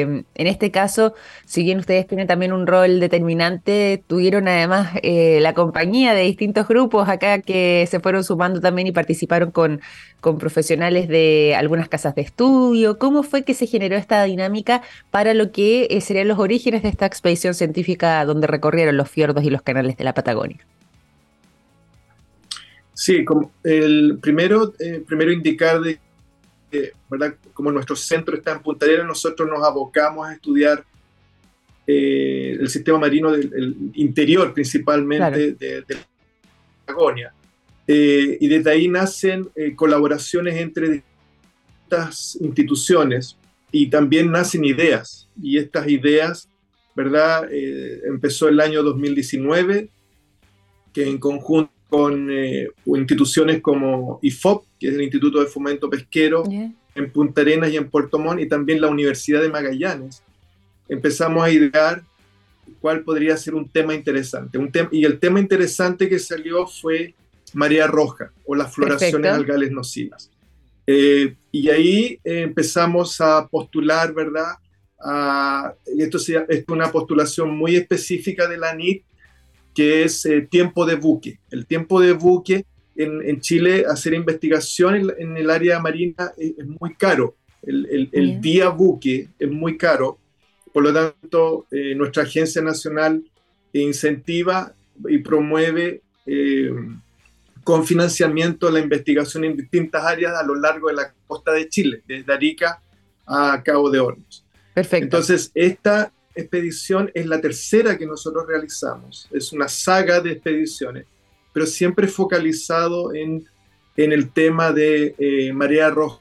em, 0.00 0.24
en 0.34 0.46
este 0.46 0.70
caso, 0.70 1.12
si 1.44 1.62
bien 1.62 1.78
ustedes 1.78 2.06
tienen 2.06 2.26
también 2.26 2.54
un 2.54 2.66
rol 2.66 3.00
determinante, 3.00 4.02
tuvieron 4.06 4.48
además 4.48 4.92
eh, 5.02 5.40
la 5.42 5.52
compañía 5.52 6.14
de 6.14 6.22
distintos 6.22 6.66
grupos 6.68 7.06
acá 7.06 7.42
que 7.42 7.86
se 7.90 8.00
fueron 8.00 8.24
sumando 8.24 8.62
también 8.62 8.86
y 8.86 8.92
participaron 8.92 9.50
con, 9.50 9.82
con 10.22 10.38
profesionales 10.38 11.06
de 11.06 11.54
algunas 11.54 11.90
casas 11.90 12.14
de 12.14 12.22
estudio? 12.22 12.98
¿Cómo 12.98 13.24
fue 13.24 13.44
que 13.44 13.52
se 13.52 13.66
generó 13.66 13.94
esta 13.96 14.24
dinámica 14.24 14.80
para 15.10 15.34
lo 15.34 15.52
que 15.52 15.88
eh, 15.90 16.00
serían 16.00 16.28
los 16.28 16.38
orígenes 16.38 16.82
de 16.82 16.88
esta 16.88 17.04
expedición 17.04 17.52
científica 17.52 18.24
donde 18.24 18.46
recorrieron 18.46 18.96
los 18.96 19.10
fiordos 19.10 19.44
y 19.44 19.50
los 19.50 19.60
canales 19.60 19.98
de 19.98 20.04
la 20.04 20.14
Patagonia? 20.14 20.64
Sí, 22.96 23.26
como 23.26 23.52
el 23.62 24.18
primero, 24.22 24.72
eh, 24.78 25.04
primero 25.06 25.30
indicar 25.30 25.82
de 25.82 26.00
¿verdad? 27.10 27.34
Como 27.52 27.70
nuestro 27.70 27.94
centro 27.94 28.34
está 28.34 28.52
en 28.52 28.60
Punta 28.60 28.86
Arenas, 28.86 29.06
nosotros 29.06 29.48
nos 29.48 29.62
abocamos 29.62 30.26
a 30.26 30.32
estudiar 30.32 30.82
eh, 31.86 32.56
el 32.58 32.68
sistema 32.70 32.98
marino 32.98 33.32
del 33.32 33.76
interior 33.94 34.52
principalmente 34.54 35.52
de, 35.52 35.84
la 35.86 35.96
Patagonia. 36.86 37.34
Eh, 37.86 38.38
y 38.40 38.48
desde 38.48 38.70
ahí 38.70 38.88
nacen 38.88 39.50
colaboraciones 39.74 40.56
entre 40.56 41.02
estas 41.82 42.36
instituciones 42.40 43.36
y 43.70 43.88
también 43.88 44.30
nacen 44.30 44.64
ideas. 44.64 45.28
Y 45.40 45.58
estas 45.58 45.86
ideas, 45.88 46.48
¿verdad? 46.94 47.46
empezó 47.52 48.48
el 48.48 48.58
año 48.58 48.82
2019, 48.82 49.90
que 50.94 51.08
en 51.08 51.18
conjunto 51.18 51.75
con 51.88 52.28
eh, 52.30 52.68
instituciones 52.86 53.60
como 53.60 54.18
IFOP, 54.22 54.64
que 54.78 54.88
es 54.88 54.94
el 54.94 55.02
Instituto 55.02 55.40
de 55.40 55.46
Fomento 55.46 55.88
Pesquero, 55.88 56.44
en 56.94 57.12
Punta 57.12 57.42
Arenas 57.42 57.70
y 57.70 57.76
en 57.76 57.88
Puerto 57.88 58.18
Montt, 58.18 58.40
y 58.40 58.48
también 58.48 58.80
la 58.80 58.88
Universidad 58.88 59.42
de 59.42 59.50
Magallanes. 59.50 60.22
Empezamos 60.88 61.44
a 61.44 61.50
idear 61.50 62.02
cuál 62.80 63.02
podría 63.02 63.36
ser 63.36 63.54
un 63.54 63.68
tema 63.68 63.94
interesante. 63.94 64.58
Un 64.58 64.70
y 64.90 65.04
el 65.04 65.18
tema 65.18 65.40
interesante 65.40 66.08
que 66.08 66.18
salió 66.18 66.66
fue 66.66 67.14
Marea 67.52 67.86
Roja 67.86 68.32
o 68.44 68.54
las 68.54 68.74
floraciones 68.74 69.32
algales 69.32 69.70
nocivas. 69.70 70.30
Eh, 70.86 71.34
y 71.52 71.68
ahí 71.68 72.20
eh, 72.24 72.42
empezamos 72.42 73.20
a 73.20 73.46
postular, 73.46 74.12
¿verdad? 74.12 74.54
esto 75.98 76.18
es 76.48 76.64
una 76.68 76.90
postulación 76.90 77.56
muy 77.56 77.76
específica 77.76 78.48
de 78.48 78.56
la 78.56 78.74
NIT 78.74 79.04
que 79.76 80.04
es 80.04 80.24
eh, 80.24 80.40
tiempo 80.40 80.86
de 80.86 80.94
buque. 80.94 81.38
El 81.50 81.66
tiempo 81.66 82.00
de 82.00 82.12
buque 82.14 82.64
en, 82.96 83.40
Chile, 83.42 83.84
hacer 83.86 84.14
investigación 84.14 85.12
en, 85.18 85.36
el 85.36 85.50
área 85.50 85.78
marina 85.80 86.32
es, 86.38 86.66
muy 86.66 86.94
caro. 86.94 87.36
El, 87.62 88.40
día 88.40 88.70
buque 88.70 89.28
es 89.38 89.50
muy 89.50 89.76
caro. 89.76 90.18
Por 90.72 90.82
lo 90.82 90.94
tanto, 90.94 91.66
eh, 91.70 91.94
nuestra 91.94 92.22
agencia 92.22 92.62
nacional 92.62 93.22
incentiva 93.74 94.72
y 95.10 95.18
promueve 95.18 96.00
eh, 96.24 96.70
con 97.62 97.86
financiamiento 97.86 98.70
la 98.70 98.80
investigación 98.80 99.44
en 99.44 99.58
distintas 99.58 100.02
áreas 100.04 100.40
a 100.40 100.42
lo 100.42 100.54
largo 100.54 100.88
de 100.88 100.94
la 100.94 101.12
costa 101.26 101.52
de 101.52 101.68
Chile, 101.68 102.02
desde 102.08 102.32
Arica 102.32 102.80
a 103.26 103.62
Cabo 103.62 103.90
de 103.90 104.00
Hornos. 104.00 104.42
Perfecto. 104.72 105.04
Entonces, 105.04 105.50
esta, 105.54 106.12
expedición 106.36 107.10
es 107.14 107.26
la 107.26 107.40
tercera 107.40 107.96
que 107.98 108.06
nosotros 108.06 108.46
realizamos. 108.46 109.28
Es 109.32 109.52
una 109.52 109.68
saga 109.68 110.20
de 110.20 110.32
expediciones, 110.32 111.06
pero 111.52 111.66
siempre 111.66 112.06
focalizado 112.06 113.14
en, 113.14 113.44
en 113.96 114.12
el 114.12 114.30
tema 114.30 114.72
de 114.72 115.14
eh, 115.18 115.52
marea 115.52 115.90
roja, 115.90 116.20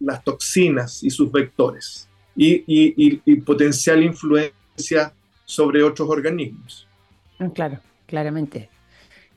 las 0.00 0.24
toxinas 0.24 1.02
y 1.02 1.10
sus 1.10 1.30
vectores 1.30 2.08
y, 2.36 3.20
y, 3.24 3.36
potencial 3.40 4.02
influencia 4.02 5.12
sobre 5.44 5.82
otros 5.82 6.08
organismos. 6.08 6.86
Ah, 7.38 7.50
claro, 7.52 7.80
claramente. 8.06 8.68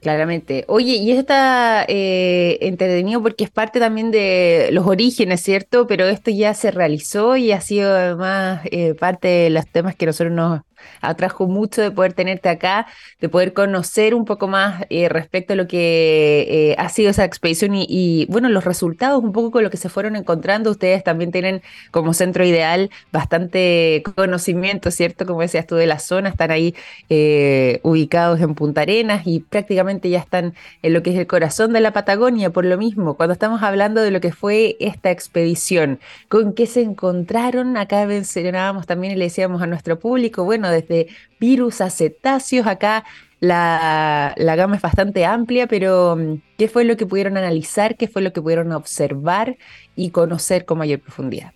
Claramente. 0.01 0.63
Oye, 0.69 0.93
y 0.93 1.11
está 1.11 1.83
eh, 1.89 2.57
entretenido 2.61 3.21
porque 3.21 3.43
es 3.43 3.49
parte 3.49 3.81
también 3.81 4.11
de 4.11 4.69
los 4.71 4.87
orígenes, 4.87 5.41
¿cierto? 5.41 5.87
Pero 5.87 6.05
esto 6.05 6.31
ya 6.31 6.53
se 6.53 6.71
realizó 6.71 7.35
y 7.35 7.51
ha 7.51 7.59
sido 7.59 7.93
además 7.93 8.61
eh, 8.71 8.93
parte 8.93 9.27
de 9.27 9.49
los 9.49 9.67
temas 9.67 9.95
que 9.95 10.05
nosotros 10.05 10.31
nos 10.33 10.61
atrajo 11.01 11.47
mucho 11.47 11.81
de 11.81 11.91
poder 11.91 12.13
tenerte 12.13 12.49
acá, 12.49 12.87
de 13.19 13.29
poder 13.29 13.53
conocer 13.53 14.13
un 14.13 14.25
poco 14.25 14.47
más 14.47 14.83
eh, 14.89 15.09
respecto 15.09 15.53
a 15.53 15.55
lo 15.55 15.67
que 15.67 16.47
eh, 16.49 16.75
ha 16.77 16.89
sido 16.89 17.09
esa 17.09 17.25
expedición 17.25 17.71
y, 17.75 18.25
bueno, 18.29 18.49
los 18.49 18.65
resultados, 18.65 19.23
un 19.23 19.31
poco 19.31 19.51
con 19.51 19.63
lo 19.63 19.69
que 19.69 19.77
se 19.77 19.89
fueron 19.89 20.15
encontrando. 20.15 20.71
Ustedes 20.71 21.03
también 21.03 21.31
tienen 21.31 21.61
como 21.91 22.13
centro 22.13 22.45
ideal 22.45 22.89
bastante 23.11 24.03
conocimiento, 24.15 24.91
¿cierto? 24.91 25.25
Como 25.25 25.41
decías 25.41 25.67
tú, 25.67 25.75
de 25.75 25.87
la 25.87 25.99
zona, 25.99 26.29
están 26.29 26.51
ahí 26.51 26.75
eh, 27.09 27.79
ubicados 27.83 28.39
en 28.41 28.55
Punta 28.55 28.81
Arenas 28.81 29.23
y 29.25 29.41
prácticamente 29.41 30.09
ya 30.09 30.19
están 30.19 30.53
en 30.81 30.93
lo 30.93 31.03
que 31.03 31.11
es 31.11 31.17
el 31.17 31.27
corazón 31.27 31.73
de 31.73 31.81
la 31.81 31.91
Patagonia, 31.91 32.49
por 32.49 32.65
lo 32.65 32.77
mismo, 32.77 33.15
cuando 33.15 33.33
estamos 33.33 33.63
hablando 33.63 34.01
de 34.01 34.11
lo 34.11 34.21
que 34.21 34.31
fue 34.31 34.77
esta 34.79 35.11
expedición, 35.11 35.99
con 36.27 36.53
qué 36.53 36.65
se 36.65 36.81
encontraron, 36.81 37.77
acá 37.77 38.05
mencionábamos 38.05 38.85
también 38.87 39.13
y 39.13 39.15
le 39.15 39.25
decíamos 39.25 39.61
a 39.61 39.67
nuestro 39.67 39.99
público, 39.99 40.43
bueno, 40.43 40.68
bueno, 40.69 40.87
desde 40.87 41.07
virus 41.39 41.81
a 41.81 41.89
cetáceos, 41.89 42.67
acá 42.67 43.05
la, 43.39 44.33
la, 44.37 44.55
gama 44.55 44.75
es 44.75 44.81
bastante 44.81 45.25
amplia, 45.25 45.67
pero 45.67 46.15
mm, 46.15 46.41
¿qué 46.57 46.67
fue 46.67 46.83
lo 46.83 46.97
que 46.97 47.05
pudieron 47.05 47.37
analizar? 47.37 47.95
¿Qué 47.95 48.07
fue 48.07 48.21
lo 48.21 48.33
que 48.33 48.41
pudieron 48.41 48.71
observar 48.71 49.57
y 49.95 50.11
conocer 50.11 50.65
con 50.65 50.77
mayor 50.77 50.99
profundidad? 50.99 51.53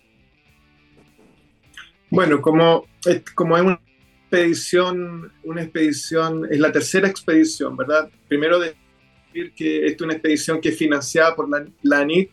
Bueno, 2.10 2.40
como, 2.40 2.86
como 3.34 3.56
es 3.56 3.62
una 3.64 3.80
expedición, 4.22 5.32
una 5.42 5.62
expedición, 5.62 6.46
es 6.50 6.58
la 6.58 6.72
tercera 6.72 7.08
expedición, 7.08 7.76
¿verdad? 7.76 8.08
Primero 8.28 8.58
decir 8.58 9.52
que 9.54 9.86
esta 9.86 9.96
es 9.96 10.02
una 10.02 10.14
expedición 10.14 10.60
que 10.60 10.70
es 10.70 10.78
financiada 10.78 11.34
por 11.34 11.50
la, 11.50 11.66
la 11.82 12.00
ANIT 12.00 12.30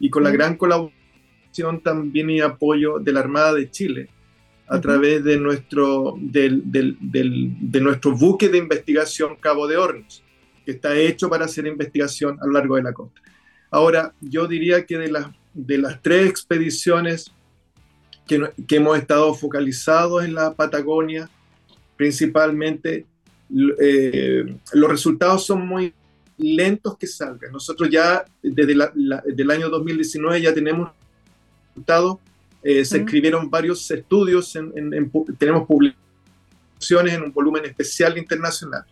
y 0.00 0.10
con 0.10 0.24
la 0.24 0.30
gran 0.30 0.56
colaboración 0.56 1.80
también 1.82 2.30
y 2.30 2.40
apoyo 2.40 2.98
de 2.98 3.12
la 3.12 3.20
Armada 3.20 3.52
de 3.52 3.70
Chile 3.70 4.08
a 4.68 4.80
través 4.80 5.24
de 5.24 5.38
nuestro, 5.38 6.14
del, 6.18 6.62
del, 6.70 6.96
de 7.00 7.80
nuestro 7.80 8.16
buque 8.16 8.48
de 8.48 8.58
investigación 8.58 9.36
Cabo 9.36 9.66
de 9.66 9.76
Hornos, 9.76 10.22
que 10.64 10.72
está 10.72 10.94
hecho 10.96 11.30
para 11.30 11.46
hacer 11.46 11.66
investigación 11.66 12.38
a 12.40 12.46
lo 12.46 12.52
largo 12.52 12.76
de 12.76 12.82
la 12.82 12.92
costa. 12.92 13.20
Ahora, 13.70 14.12
yo 14.20 14.46
diría 14.46 14.84
que 14.84 14.98
de, 14.98 15.10
las 15.10 15.26
de 15.54 15.78
las 15.78 16.02
tres 16.02 16.28
expediciones 16.28 17.32
que, 18.26 18.50
que, 18.66 18.76
hemos 18.76 18.98
estado 18.98 19.32
focalizados 19.34 20.24
en 20.24 20.34
la 20.34 20.52
Patagonia, 20.52 21.30
principalmente, 21.96 23.06
eh, 23.80 24.56
los 24.72 24.90
resultados 24.90 25.46
son 25.46 25.66
muy 25.66 25.94
lentos 26.36 26.96
que 26.96 27.06
salgan. 27.06 27.52
Nosotros 27.52 27.88
ya 27.90 28.24
desde 28.42 28.74
la, 28.74 28.92
el 29.26 29.50
año 29.50 29.68
2019 29.68 30.40
ya 30.40 30.54
tenemos 30.54 30.90
resultados 31.68 32.18
eh, 32.62 32.84
se 32.84 32.98
escribieron 32.98 33.48
varios 33.48 33.88
estudios, 33.90 34.56
en, 34.56 35.10
tenemos 35.38 35.66
publicaciones 35.66 37.14
en 37.14 37.22
un 37.22 37.32
volumen 37.32 37.64
especial 37.64 38.18
internacional. 38.18 38.84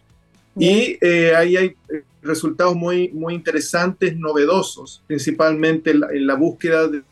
Y 0.58 0.96
eh, 1.00 1.34
ahí 1.34 1.56
hay 1.56 1.76
eh, 1.88 2.02
resultados 2.22 2.74
muy, 2.74 3.08
muy 3.10 3.34
interesantes, 3.34 4.16
novedosos, 4.16 5.02
principalmente 5.06 5.90
en 5.90 6.26
la, 6.26 6.34
búsqueda 6.34 6.88
de, 6.88 7.02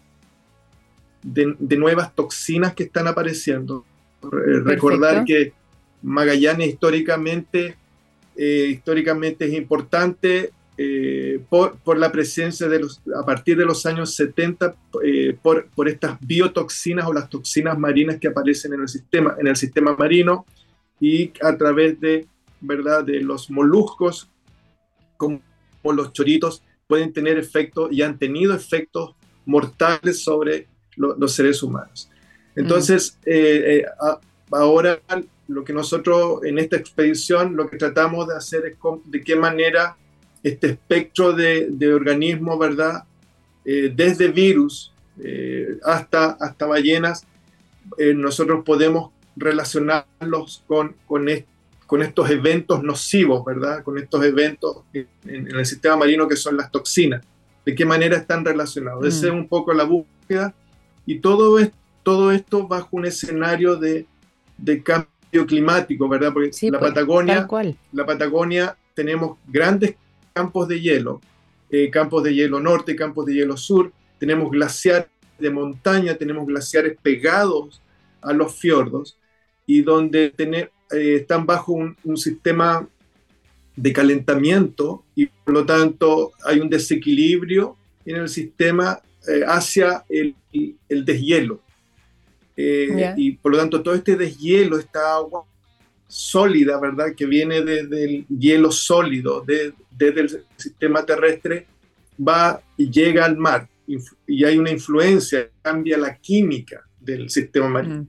de, 1.23 1.77
nuevas 1.77 2.15
toxinas 2.15 2.75
que 2.75 2.85
están 2.85 3.07
apareciendo. 3.09 3.85
recordar 4.23 5.25
que 5.25 5.53
Magallanes 6.03 6.69
históricamente, 6.69 7.77
históricamente 8.37 9.47
es 9.47 9.55
importante 9.55 10.53
eh, 10.77 11.41
por, 11.49 11.77
por, 11.79 11.99
la 11.99 12.11
presencia 12.11 12.69
de 12.69 12.81
los, 12.81 13.01
a 13.17 13.25
partir 13.25 13.57
de 13.57 13.65
los 13.65 13.87
años 13.87 14.15
70 14.17 14.75
eh, 15.05 15.37
por, 15.41 15.67
por, 15.69 15.89
estas 15.89 16.19
biotoxinas 16.21 17.07
o 17.07 17.13
las 17.13 17.29
toxinas 17.29 17.79
marinas 17.79 18.19
que 18.19 18.27
aparecen 18.27 18.73
en 18.75 18.83
el 18.83 18.89
sistema, 18.89 19.37
en 19.39 19.47
el 19.47 19.55
sistema 19.55 19.95
marino 19.97 20.45
y 20.99 21.33
a 21.43 21.57
través 21.57 22.01
de, 22.01 22.27
¿verdad? 22.61 23.05
de 23.05 23.21
los 23.21 23.51
moluscos 23.51 24.29
como 25.17 25.41
los 25.85 26.13
choritos 26.13 26.65
pueden 26.89 27.13
tener 27.13 27.39
efectos 27.39 27.93
y 27.93 28.03
han 28.03 28.19
tenido 28.19 28.53
efectos 28.53 29.15
mortales 29.47 30.25
sobre 30.25 30.67
los 30.97 31.33
seres 31.33 31.63
humanos. 31.63 32.11
Entonces, 32.57 33.17
mm. 33.21 33.27
eh, 33.27 33.85
ahora 34.51 35.01
lo 35.47 35.63
que 35.65 35.73
nosotros 35.73 36.45
en 36.45 36.59
esta 36.59 36.77
expedición 36.77 37.55
lo 37.55 37.69
que 37.69 37.77
tratamos 37.77 38.27
de 38.29 38.37
hacer 38.37 38.67
es 38.67 38.77
de 39.05 39.23
qué 39.23 39.37
manera 39.37 39.97
este 40.45 40.69
espectro 40.69 41.33
de, 41.33 41.69
de 41.71 41.93
organismos, 41.93 42.59
¿verdad? 42.59 43.05
Eh, 43.65 43.91
desde 43.97 44.29
virus 44.29 44.93
eh, 45.19 45.79
hasta, 45.83 46.33
hasta 46.33 46.67
ballenas, 46.67 47.27
eh, 47.97 48.13
nosotros 48.15 48.63
podemos 48.65 49.11
relacionarlos 49.37 50.63
con, 50.67 50.95
con, 51.07 51.27
con, 51.87 52.03
estos 52.03 52.31
eventos 52.31 52.83
nocivos, 52.83 53.43
¿verdad? 53.45 53.83
Con 53.83 53.97
estos 53.99 54.23
eventos 54.23 54.83
en, 54.93 55.09
el 55.25 55.65
sistema 55.65 55.97
marino 55.97 56.29
que 56.29 56.37
son 56.37 56.59
las 56.59 56.71
toxinas. 56.71 57.25
¿De 57.65 57.75
qué 57.75 57.87
manera 57.87 58.19
están 58.19 58.45
relacionados? 58.45 59.03
Mm. 59.03 59.09
Esa 59.09 59.27
es 59.29 59.33
un 59.33 59.49
poco 59.49 59.73
la 59.73 59.85
búsqueda. 59.85 60.55
Y 61.07 61.21
todo, 61.21 61.59
es, 61.59 61.71
todo 62.03 62.33
esto 62.33 62.69
bajo 62.69 62.89
un 62.93 63.07
escenario 63.07 63.77
de, 63.77 64.07
de 64.59 64.83
cambio 64.83 65.47
climático, 65.47 66.07
¿verdad? 66.07 66.35
Porque 66.35 66.51
la, 66.69 66.79
pues, 66.79 66.93
Patagonia, 66.93 67.49
la 67.93 68.07
Patagonia 68.07 68.77
tenemos 68.95 69.39
grandes 69.49 69.97
campos 70.35 70.67
de 70.67 70.81
hielo, 70.81 71.21
eh, 71.71 71.91
campos 71.91 72.25
de 72.25 72.35
hielo 72.35 72.59
norte, 72.59 72.97
campos 72.97 73.25
de 73.25 73.35
hielo 73.35 73.57
sur, 73.57 73.93
tenemos 74.19 74.51
glaciares 74.51 75.07
de 75.39 75.49
montaña, 75.49 76.17
tenemos 76.17 76.45
glaciares 76.47 76.99
pegados 77.01 77.81
a 78.21 78.33
los 78.33 78.57
fiordos 78.57 79.17
y 79.65 79.83
donde 79.83 80.31
tener, 80.31 80.73
eh, 80.91 81.19
están 81.21 81.47
bajo 81.47 81.73
un, 81.73 81.97
sistema 82.17 82.87
de 83.77 83.93
calentamiento 83.93 85.05
y 85.15 85.27
por 85.27 85.55
lo 85.55 85.65
tanto 85.65 86.33
hay 86.45 86.59
un 86.59 86.69
desequilibrio 86.69 87.77
en 88.05 88.17
el 88.17 88.29
sistema 88.29 89.01
eh, 89.29 89.43
hacia 89.47 90.05
el, 90.09 90.35
el 90.89 91.05
deshielo. 91.05 91.61
Y 92.57 93.33
por 93.33 93.53
lo 93.53 93.59
tanto 93.59 93.83
todo 93.83 93.95
este 93.95 94.17
deshielo, 94.17 94.79
esta 94.79 95.17
agua 95.17 95.45
sólida, 96.15 96.79
¿verdad? 96.79 97.13
Que 97.17 97.27
viene 97.27 97.63
desde 97.63 98.05
el 98.05 98.27
hielo 98.29 98.71
sólido, 98.71 99.45
desde 99.45 100.21
el 100.21 100.45
sistema 100.57 101.05
terrestre, 101.05 101.67
va 102.17 102.63
y 102.77 102.89
llega 102.89 103.25
al 103.25 103.37
mar. 103.37 103.69
Y, 103.85 104.45
hay 104.45 104.57
una 104.57 104.71
influencia, 104.71 105.51
cambia 105.61 105.99
la 105.99 106.17
química 106.17 106.85
del 107.01 107.29
sistema 107.31 107.69
marino. 107.69 108.07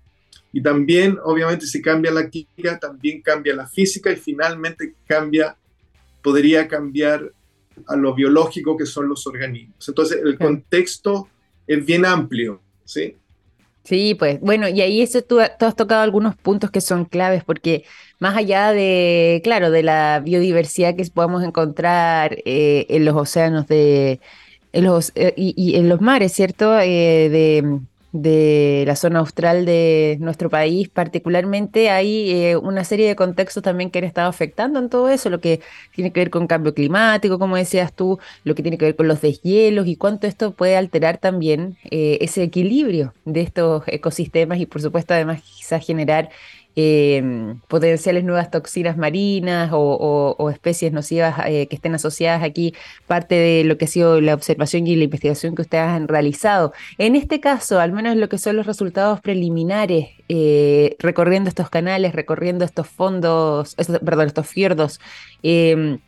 Y 0.53 0.61
también, 0.61 1.17
obviamente, 1.23 1.65
si 1.65 1.81
cambia 1.81 2.11
la 2.11 2.29
química, 2.29 2.77
también 2.77 3.23
cambia 3.23 3.55
la 3.55 3.67
física 3.67 4.11
y 4.11 4.17
finalmente 4.17 4.93
cambia, 5.07 5.57
podría 6.21 6.67
cambiar 6.67 7.31
a 7.87 7.95
lo 7.95 8.13
biológico 8.13 8.77
que 8.77 8.85
son 8.85 9.09
los 9.09 9.25
organismos. 9.25 9.89
Entonces, 9.89 10.19
el 10.23 10.37
contexto 10.37 11.27
es 11.65 11.83
bien 11.83 12.05
amplio, 12.05 12.61
¿sí? 12.83 13.15
Sí, 13.85 14.15
pues 14.15 14.39
bueno, 14.41 14.67
y 14.67 14.81
ahí 14.81 15.01
eso 15.01 15.21
tú, 15.21 15.39
has 15.39 15.75
tocado 15.75 16.01
algunos 16.01 16.35
puntos 16.35 16.71
que 16.71 16.81
son 16.81 17.05
claves, 17.05 17.43
porque 17.43 17.85
más 18.19 18.35
allá 18.35 18.71
de, 18.73 19.41
claro, 19.43 19.69
de 19.69 19.83
la 19.83 20.21
biodiversidad 20.25 20.95
que 20.95 21.05
podemos 21.05 21.43
encontrar 21.43 22.37
eh, 22.45 22.87
en 22.89 23.05
los 23.05 23.15
océanos 23.15 23.67
de, 23.67 24.19
los, 24.73 25.11
eh, 25.13 25.33
y, 25.37 25.75
en 25.75 25.87
los 25.87 26.01
mares, 26.01 26.33
¿cierto? 26.33 26.79
Eh, 26.79 27.29
de, 27.29 27.79
de 28.21 28.83
la 28.87 28.95
zona 28.95 29.19
austral 29.19 29.65
de 29.65 30.17
nuestro 30.21 30.49
país, 30.49 30.87
particularmente 30.87 31.89
hay 31.89 32.31
eh, 32.31 32.55
una 32.55 32.85
serie 32.85 33.07
de 33.07 33.15
contextos 33.15 33.61
también 33.61 33.91
que 33.91 33.99
han 33.99 34.05
estado 34.05 34.29
afectando 34.29 34.79
en 34.79 34.89
todo 34.89 35.09
eso, 35.09 35.29
lo 35.29 35.41
que 35.41 35.59
tiene 35.93 36.13
que 36.13 36.21
ver 36.21 36.29
con 36.29 36.47
cambio 36.47 36.73
climático, 36.73 37.39
como 37.39 37.57
decías 37.57 37.93
tú, 37.93 38.17
lo 38.45 38.55
que 38.55 38.61
tiene 38.61 38.77
que 38.77 38.85
ver 38.85 38.95
con 38.95 39.09
los 39.09 39.19
deshielos 39.21 39.87
y 39.87 39.97
cuánto 39.97 40.27
esto 40.27 40.53
puede 40.53 40.77
alterar 40.77 41.17
también 41.17 41.77
eh, 41.91 42.17
ese 42.21 42.43
equilibrio 42.43 43.13
de 43.25 43.41
estos 43.41 43.83
ecosistemas 43.87 44.59
y 44.59 44.65
por 44.65 44.81
supuesto 44.81 45.13
además 45.13 45.41
quizás 45.41 45.85
generar 45.85 46.29
Em, 46.77 47.61
potenciales 47.69 48.25
nuevas 48.25 48.51
toxinas 48.51 48.97
marinas 48.97 49.69
o, 49.73 50.49
especies 50.51 50.91
nocivas 50.91 51.35
eh, 51.47 51.67
que 51.67 51.75
estén 51.77 51.95
asociadas 51.95 52.43
aquí, 52.43 52.73
parte 53.07 53.35
de 53.35 53.63
lo 53.63 53.77
que 53.77 53.85
ha 53.85 53.87
sido 53.87 54.19
la 54.19 54.33
observación 54.33 54.85
y 54.85 54.95
la 54.97 55.05
investigación 55.05 55.55
que 55.55 55.61
ustedes 55.61 55.85
han 55.85 56.09
realizado. 56.09 56.73
En 56.97 57.15
este 57.15 57.39
caso, 57.39 57.79
al 57.79 57.93
menos 57.93 58.17
lo 58.17 58.27
que 58.27 58.37
son 58.37 58.57
los 58.57 58.65
resultados 58.65 59.21
preliminares, 59.21 60.09
eh, 60.27 60.97
recorriendo 60.99 61.47
estos 61.47 61.69
canales, 61.69 62.13
recorriendo 62.13 62.65
estos 62.65 62.87
fondos, 62.87 63.75
perdón, 64.03 64.27
estos 64.27 64.47
fiordos, 64.47 64.99
em, 65.43 65.99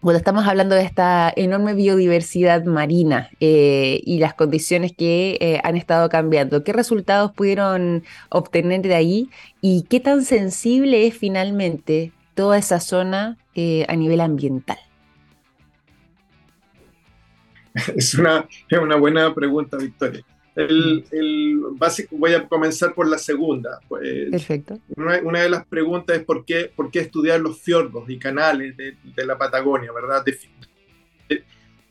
cuando 0.00 0.18
estamos 0.18 0.46
hablando 0.46 0.74
de 0.74 0.82
esta 0.82 1.32
enorme 1.36 1.74
biodiversidad 1.74 2.64
marina 2.64 3.28
eh, 3.38 4.00
y 4.04 4.18
las 4.18 4.32
condiciones 4.32 4.92
que 4.96 5.36
eh, 5.40 5.60
han 5.62 5.76
estado 5.76 6.08
cambiando, 6.08 6.64
¿qué 6.64 6.72
resultados 6.72 7.32
pudieron 7.32 8.02
obtener 8.30 8.80
de 8.80 8.94
ahí 8.94 9.30
y 9.60 9.82
qué 9.90 10.00
tan 10.00 10.24
sensible 10.24 11.06
es 11.06 11.16
finalmente 11.16 12.12
toda 12.34 12.56
esa 12.56 12.80
zona 12.80 13.36
eh, 13.54 13.84
a 13.88 13.96
nivel 13.96 14.20
ambiental? 14.20 14.78
Es 17.96 18.14
una, 18.14 18.48
es 18.68 18.78
una 18.78 18.96
buena 18.96 19.32
pregunta, 19.32 19.76
Victoria. 19.76 20.24
El, 20.56 21.04
el 21.12 21.60
básico, 21.72 22.16
voy 22.18 22.34
a 22.34 22.46
comenzar 22.48 22.92
por 22.94 23.08
la 23.08 23.18
segunda. 23.18 23.80
Pues, 23.88 24.30
Perfecto. 24.30 24.78
Una, 24.96 25.42
de 25.42 25.48
las 25.48 25.64
preguntas 25.66 26.16
es 26.16 26.24
por 26.24 26.44
qué, 26.44 26.70
por 26.74 26.90
qué 26.90 27.00
estudiar 27.00 27.40
los 27.40 27.60
fiordos 27.60 28.08
y 28.08 28.18
canales 28.18 28.76
de, 28.76 28.96
de 29.02 29.26
la 29.26 29.38
Patagonia, 29.38 29.92
¿verdad? 29.92 30.24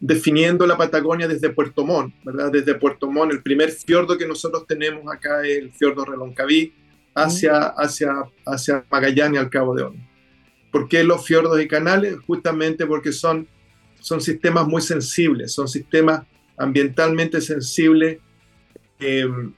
definiendo 0.01 0.65
la 0.65 0.77
Patagonia 0.77 1.27
desde 1.27 1.49
Puerto 1.49 1.85
Montt, 1.85 2.13
¿verdad? 2.23 2.51
Desde 2.51 2.75
Puerto 2.75 3.11
Montt, 3.11 3.33
el 3.33 3.43
primer 3.43 3.69
fiordo 3.71 4.17
que 4.17 4.25
nosotros 4.25 4.65
tenemos 4.65 5.13
acá 5.13 5.45
es 5.45 5.57
el 5.57 5.71
fiordo 5.73 6.05
Reloncaví, 6.05 6.73
hacia, 7.13 7.73
hacia, 7.77 8.13
hacia 8.45 8.85
Magallanes 8.89 9.41
al 9.41 9.49
Cabo 9.49 9.75
de 9.75 9.83
Horno. 9.83 10.09
¿Por 10.71 10.87
qué 10.87 11.03
los 11.03 11.25
fiordos 11.25 11.59
y 11.61 11.67
canales? 11.67 12.15
Justamente 12.27 12.85
porque 12.85 13.11
son, 13.11 13.47
son 13.99 14.21
sistemas 14.21 14.67
muy 14.67 14.81
sensibles, 14.81 15.53
son 15.53 15.67
sistemas 15.67 16.23
ambientalmente 16.57 17.41
sensibles 17.41 18.19
Em, 18.99 19.53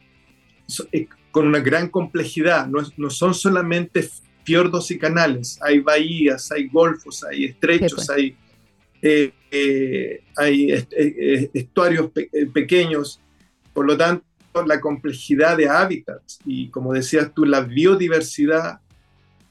con 1.32 1.48
una 1.48 1.60
gran 1.60 1.90
complejidad. 1.90 2.68
No, 2.68 2.80
no, 2.98 3.10
son 3.10 3.34
solamente 3.34 4.08
fiordos 4.44 4.92
y 4.92 4.98
canales, 4.98 5.60
hay 5.62 5.80
bahías, 5.80 6.52
hay 6.52 6.68
golfos, 6.68 7.24
hay 7.24 7.46
estrechos, 7.46 7.94
pues. 8.08 8.10
hay, 8.10 8.36
eh, 9.02 9.32
eh, 9.50 10.24
hay 10.38 10.72
estuarios 11.54 12.12
pequeños. 12.54 13.20
Por 13.74 13.86
lo 13.86 13.98
tanto, 13.98 14.26
la 14.66 14.82
complejidad 14.82 15.58
de 15.58 15.70
hábitats 15.70 16.40
y, 16.46 16.68
como 16.70 16.94
decías 16.94 17.34
tú, 17.34 17.46
la 17.46 17.62
biodiversidad 17.62 18.80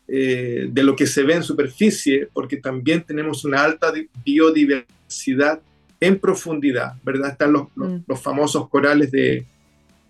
de 0.06 0.82
lo 0.82 0.96
que 0.96 1.06
se 1.06 1.22
ve 1.22 1.34
en 1.34 1.44
superficie, 1.44 2.28
porque 2.32 2.56
también 2.56 3.04
tenemos 3.04 3.44
una 3.44 3.62
alta 3.62 3.92
biodiversidad 4.24 5.62
en 6.00 6.18
profundidad, 6.18 6.94
¿verdad? 7.04 7.30
Están 7.30 7.52
los, 7.52 7.68
los, 7.76 8.02
mm. 8.08 8.14
famosos 8.16 8.68
corales 8.68 9.12
de, 9.12 9.46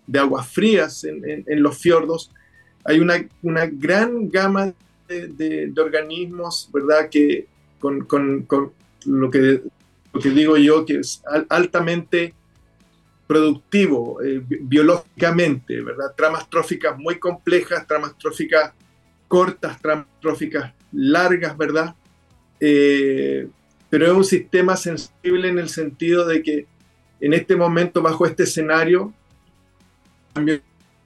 de 0.07 0.19
aguas 0.19 0.47
frías 0.47 1.03
en, 1.03 1.45
los 1.61 1.77
fiordos. 1.77 2.31
Hay 2.83 2.99
una, 2.99 3.15
una 3.43 3.65
gran 3.65 4.29
gama 4.29 4.73
de, 5.07 5.27
de, 5.67 5.81
organismos, 5.81 6.69
¿verdad? 6.73 7.09
Que 7.09 7.47
con, 7.79 8.05
con, 8.05 8.43
con 8.43 8.73
lo, 9.05 9.29
que, 9.29 9.61
lo, 10.13 10.19
que, 10.19 10.29
digo 10.29 10.57
yo, 10.57 10.85
que 10.85 10.99
es 10.99 11.21
altamente 11.49 12.33
productivo 13.27 14.21
eh, 14.21 14.41
biológicamente, 14.45 15.81
¿verdad? 15.81 16.13
Tramas 16.17 16.49
tróficas 16.49 16.97
muy 16.97 17.17
complejas, 17.17 17.87
tramas 17.87 18.17
tróficas 18.17 18.73
cortas, 19.27 19.81
tramas 19.81 20.07
tróficas 20.19 20.73
largas, 20.91 21.57
¿verdad? 21.57 21.95
Eh, 22.59 23.47
pero 23.89 24.05
es 24.05 24.11
un 24.11 24.25
sistema 24.25 24.75
sensible 24.75 25.47
en 25.47 25.59
el 25.59 25.69
sentido 25.69 26.27
de 26.27 26.43
que 26.43 26.65
en 27.21 27.33
este 27.33 27.55
momento, 27.55 28.01
bajo 28.01 28.25
este 28.25 28.43
escenario, 28.43 29.13
también 30.33 30.61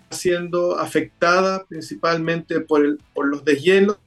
siendo 0.09 0.77
afectada 0.77 1.65
principalmente 1.65 2.61
por, 2.61 2.85
el, 2.85 2.99
por 3.13 3.27
los 3.27 3.43
deshielos. 3.43 3.97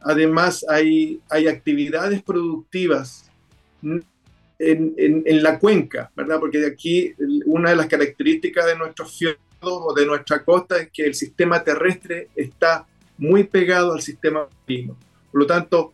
Además, 0.00 0.64
hay, 0.68 1.20
hay 1.30 1.48
actividades 1.48 2.22
productivas 2.22 3.30
en, 3.82 4.04
en, 4.58 5.22
en, 5.26 5.42
la 5.42 5.58
cuenca, 5.58 6.10
¿verdad? 6.16 6.38
Porque 6.40 6.58
de 6.58 6.66
aquí 6.68 7.14
una 7.46 7.70
de 7.70 7.76
las 7.76 7.86
características 7.86 8.66
de 8.66 8.76
nuestros 8.76 9.16
fiordos 9.16 9.40
o 9.62 9.94
de 9.94 10.06
nuestra 10.06 10.44
costa 10.44 10.78
es 10.78 10.90
que 10.90 11.04
el 11.04 11.14
sistema 11.14 11.62
terrestre 11.62 12.28
está 12.34 12.86
muy 13.18 13.44
pegado 13.44 13.92
al 13.92 14.02
sistema 14.02 14.48
marino. 14.66 14.96
Por 15.30 15.40
lo 15.40 15.46
tanto, 15.46 15.92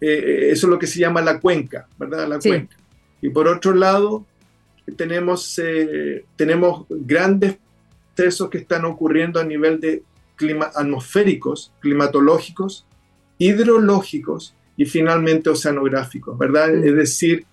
eh, 0.00 0.48
eso 0.50 0.66
es 0.66 0.70
lo 0.70 0.78
que 0.78 0.86
se 0.86 1.00
llama 1.00 1.20
la 1.20 1.40
cuenca, 1.40 1.88
¿verdad? 1.98 2.28
La 2.28 2.38
cuenca. 2.38 2.76
Y 3.20 3.30
por 3.30 3.48
otro 3.48 3.74
lado, 3.74 4.24
tenemos, 4.96 5.58
eh, 5.62 6.24
tenemos 6.36 6.86
grandes 6.88 7.56
procesos 8.14 8.50
que 8.50 8.58
están 8.58 8.84
ocurriendo 8.84 9.40
a 9.40 9.44
nivel 9.44 9.80
de 9.80 10.02
clima 10.36 10.70
atmosféricos, 10.74 11.72
climatológicos, 11.80 12.86
hidrológicos 13.38 14.54
y 14.76 14.84
finalmente 14.84 15.50
oceanográficos, 15.50 16.38
¿verdad? 16.38 16.68
Mm. 16.72 16.84
Es 16.84 16.96
decir, 16.96 17.46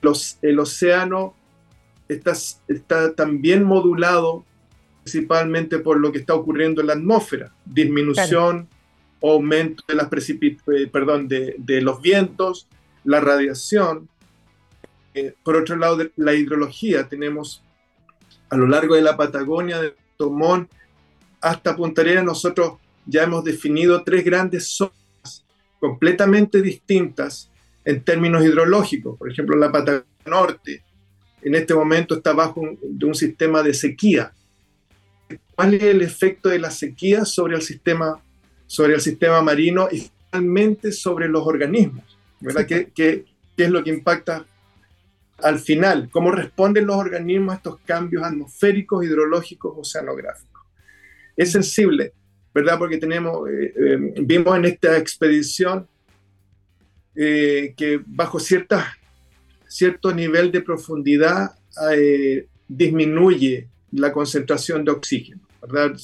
los, 0.00 0.38
el 0.42 0.58
océano 0.58 1.34
está, 2.08 2.32
está 2.68 3.14
también 3.14 3.64
modulado 3.64 4.44
principalmente 5.02 5.78
por 5.78 5.98
lo 5.98 6.12
que 6.12 6.18
está 6.18 6.34
ocurriendo 6.34 6.80
en 6.80 6.86
la 6.88 6.92
atmósfera, 6.92 7.52
disminución, 7.64 8.68
aumento 9.20 9.82
de, 9.88 9.94
las 9.94 10.08
eh, 10.12 10.88
perdón, 10.92 11.28
de, 11.28 11.56
de, 11.58 11.80
los 11.80 12.00
vientos, 12.00 12.68
la 13.04 13.20
radiación. 13.20 14.08
Eh, 15.14 15.34
por 15.42 15.56
otro 15.56 15.76
lado, 15.76 15.96
de 15.96 16.12
la 16.16 16.34
hidrología, 16.34 17.08
tenemos 17.08 17.62
a 18.52 18.56
lo 18.56 18.66
largo 18.66 18.96
de 18.96 19.00
la 19.00 19.16
Patagonia, 19.16 19.80
de 19.80 19.94
Tomón 20.18 20.68
hasta 21.40 21.74
Punta 21.74 22.02
Arenas, 22.02 22.24
nosotros 22.24 22.74
ya 23.06 23.22
hemos 23.22 23.42
definido 23.44 24.04
tres 24.04 24.22
grandes 24.26 24.68
zonas 24.68 25.46
completamente 25.80 26.60
distintas 26.60 27.50
en 27.82 28.04
términos 28.04 28.44
hidrológicos. 28.44 29.18
Por 29.18 29.32
ejemplo, 29.32 29.56
la 29.56 29.72
Patagonia 29.72 30.06
Norte 30.26 30.82
en 31.40 31.54
este 31.54 31.74
momento 31.74 32.16
está 32.16 32.34
bajo 32.34 32.60
un, 32.60 32.78
de 32.82 33.06
un 33.06 33.14
sistema 33.14 33.62
de 33.62 33.72
sequía. 33.72 34.32
¿Cuál 35.54 35.72
es 35.72 35.84
el 35.84 36.02
efecto 36.02 36.50
de 36.50 36.58
la 36.58 36.70
sequía 36.70 37.24
sobre 37.24 37.56
el 37.56 37.62
sistema 37.62 38.20
sobre 38.66 38.94
el 38.94 39.00
sistema 39.00 39.40
marino 39.40 39.88
y 39.90 40.10
finalmente 40.30 40.92
sobre 40.92 41.26
los 41.28 41.46
organismos, 41.46 42.04
¿verdad? 42.40 42.66
¿Qué, 42.66 42.90
qué, 42.94 43.24
qué 43.56 43.64
es 43.64 43.70
lo 43.70 43.82
que 43.82 43.90
impacta 43.90 44.46
al 45.38 45.58
final? 45.58 46.08
¿Cómo 46.10 46.30
responden 46.30 46.86
los 46.86 46.96
organismos 46.96 47.52
a 47.52 47.56
estos 47.56 47.80
cambios 47.84 48.22
atmosféricos, 48.22 49.04
hidrológicos, 49.04 49.74
oceanográficos? 49.76 50.62
Es 51.36 51.52
sensible, 51.52 52.12
¿verdad? 52.54 52.78
Porque 52.78 52.98
tenemos, 52.98 53.48
eh, 53.48 53.72
eh, 53.76 54.14
vimos 54.22 54.56
en 54.56 54.64
esta 54.66 54.96
expedición 54.98 55.86
eh, 57.14 57.74
que 57.76 58.00
bajo 58.04 58.38
cierta, 58.38 58.96
cierto 59.66 60.14
nivel 60.14 60.50
de 60.50 60.62
profundidad 60.62 61.52
disminuye 62.68 63.68
la 63.92 64.12
concentración 64.12 64.84
de 64.84 64.92
oxígeno, 64.92 65.40
¿verdad? 65.62 65.96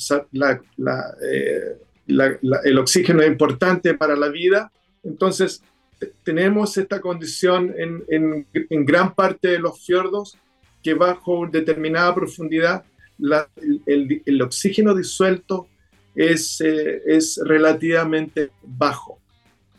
El 2.07 2.79
oxígeno 2.79 3.21
es 3.21 3.29
importante 3.29 3.95
para 3.95 4.17
la 4.17 4.29
vida, 4.29 4.73
entonces 5.03 5.63
tenemos 6.23 6.77
esta 6.77 7.01
condición 7.01 7.75
en, 7.77 8.47
en, 8.53 8.85
gran 8.85 9.15
parte 9.15 9.49
de 9.49 9.59
los 9.59 9.85
fiordos 9.85 10.37
que 10.83 10.95
bajo 10.95 11.47
determinada 11.47 12.15
profundidad 12.15 12.85
el, 13.87 14.23
el, 14.25 14.43
oxígeno 14.43 14.95
disuelto 14.95 15.67
es, 16.15 16.61
eh, 16.61 17.03
es 17.07 17.41
relativamente 17.45 18.51
bajo, 18.63 19.19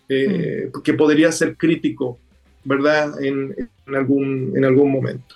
eh, 0.10 0.70
mm. 0.74 0.82
que 0.82 0.94
podría 0.94 1.32
ser 1.32 1.56
crítico, 1.56 2.20
¿verdad? 2.66 3.22
En, 3.24 3.56
en, 3.88 3.96
algún, 3.96 4.54
en 4.56 4.66
algún 4.66 4.92
momento. 4.92 5.36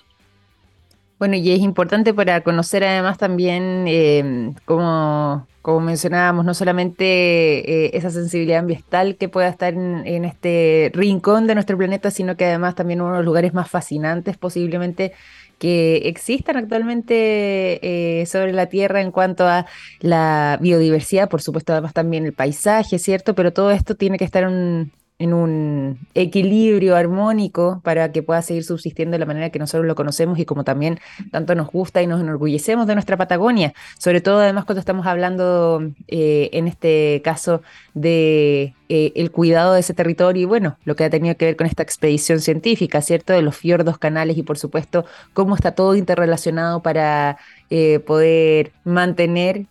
Bueno, 1.18 1.36
y 1.36 1.50
es 1.52 1.60
importante 1.60 2.12
para 2.12 2.42
conocer 2.42 2.84
además 2.84 3.16
también 3.16 3.84
eh, 3.86 4.52
cómo 4.66 5.46
como 5.64 5.80
mencionábamos, 5.80 6.44
no 6.44 6.52
solamente 6.52 7.86
eh, 7.86 7.90
esa 7.94 8.10
sensibilidad 8.10 8.58
ambiental 8.58 9.16
que 9.16 9.30
pueda 9.30 9.48
estar 9.48 9.72
en, 9.72 10.26
este 10.26 10.90
rincón 10.92 11.46
de 11.46 11.54
nuestro 11.54 11.78
planeta, 11.78 12.10
sino 12.10 12.36
que 12.36 12.44
además 12.44 12.74
también 12.74 13.00
uno 13.00 13.12
de 13.12 13.16
los 13.20 13.24
lugares 13.24 13.54
más 13.54 13.70
fascinantes 13.70 14.36
posiblemente 14.36 15.14
que 15.58 16.02
existan 16.04 16.58
actualmente 16.58 17.80
eh, 18.20 18.26
sobre 18.26 18.52
la 18.52 18.66
Tierra 18.66 19.00
en 19.00 19.10
cuanto 19.10 19.48
a 19.48 19.64
la 20.00 20.58
biodiversidad, 20.60 21.30
por 21.30 21.40
supuesto 21.40 21.72
además 21.72 21.94
también 21.94 22.26
el 22.26 22.34
paisaje, 22.34 22.98
¿cierto? 22.98 23.34
Pero 23.34 23.54
todo 23.54 23.70
esto 23.70 23.94
tiene 23.94 24.18
que 24.18 24.26
estar 24.26 24.42
en, 24.42 24.92
en 25.18 25.32
un 25.32 26.08
equilibrio 26.14 26.96
armónico 26.96 27.80
para 27.84 28.10
que 28.10 28.22
pueda 28.24 28.42
seguir 28.42 28.64
subsistiendo 28.64 29.12
de 29.14 29.20
la 29.20 29.26
manera 29.26 29.50
que 29.50 29.60
nosotros 29.60 29.86
lo 29.86 29.94
conocemos 29.94 30.40
y 30.40 30.44
como 30.44 30.64
también 30.64 30.98
tanto 31.30 31.54
nos 31.54 31.70
gusta 31.70 32.02
y 32.02 32.08
nos 32.08 32.20
enorgullecemos 32.20 32.88
de 32.88 32.94
nuestra 32.94 33.16
Patagonia, 33.16 33.74
sobre 33.96 34.20
todo 34.20 34.40
además 34.40 34.64
cuando 34.64 34.80
estamos 34.80 35.06
hablando 35.06 35.82
eh, 36.08 36.50
en 36.52 36.66
este 36.66 37.22
caso 37.24 37.62
de 37.94 38.74
eh, 38.88 39.12
el 39.14 39.30
cuidado 39.30 39.74
de 39.74 39.80
ese 39.80 39.94
territorio 39.94 40.42
y 40.42 40.46
bueno, 40.46 40.78
lo 40.84 40.96
que 40.96 41.04
ha 41.04 41.10
tenido 41.10 41.36
que 41.36 41.44
ver 41.44 41.56
con 41.56 41.68
esta 41.68 41.84
expedición 41.84 42.40
científica, 42.40 43.00
¿cierto? 43.00 43.32
De 43.32 43.42
los 43.42 43.56
fiordos, 43.56 43.98
canales 43.98 44.36
y 44.36 44.42
por 44.42 44.58
supuesto 44.58 45.04
cómo 45.32 45.54
está 45.54 45.76
todo 45.76 45.94
interrelacionado 45.94 46.82
para 46.82 47.38
eh, 47.70 48.00
poder 48.00 48.72
mantener 48.82 49.66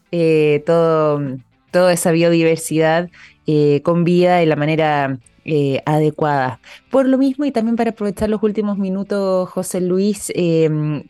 todo, 0.65 1.21
toda 1.71 1.91
esa 1.91 2.11
biodiversidad 2.11 3.09
con 3.83 4.05
vida 4.05 4.37
de 4.37 4.45
la 4.45 4.55
manera 4.55 5.19
eh, 5.45 5.81
adecuada. 5.85 6.59
Por 6.89 7.07
lo 7.07 7.17
mismo, 7.17 7.45
y 7.45 7.51
también 7.51 7.75
para 7.75 7.91
aprovechar 7.91 8.29
los 8.29 8.41
últimos 8.43 8.77
minutos, 8.77 9.49
José 9.49 9.81
Luis, 9.81 10.31
em, 10.35 11.03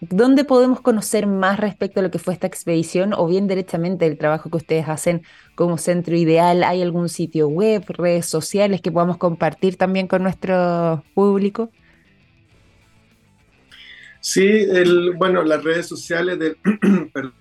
¿dónde 0.00 0.44
podemos 0.44 0.80
conocer 0.80 1.26
más 1.26 1.58
respecto 1.58 2.00
a 2.00 2.02
lo 2.02 2.10
que 2.10 2.18
fue 2.18 2.34
esta 2.34 2.46
expedición 2.46 3.12
o 3.14 3.26
bien 3.26 3.48
directamente 3.48 4.06
el 4.06 4.16
trabajo 4.16 4.48
que 4.48 4.58
ustedes 4.58 4.88
hacen 4.88 5.22
como 5.56 5.76
centro 5.76 6.16
ideal? 6.16 6.62
¿Hay 6.62 6.82
algún 6.82 7.08
sitio 7.08 7.48
web, 7.48 7.84
redes 7.88 8.26
sociales 8.26 8.80
que 8.80 8.92
podamos 8.92 9.16
compartir 9.16 9.76
también 9.76 10.06
con 10.06 10.22
nuestro 10.22 11.04
público? 11.14 11.70
Sí, 14.20 14.66
bueno, 15.16 15.42
las 15.42 15.64
redes 15.64 15.86
sociales 15.86 16.38
del, 16.38 16.56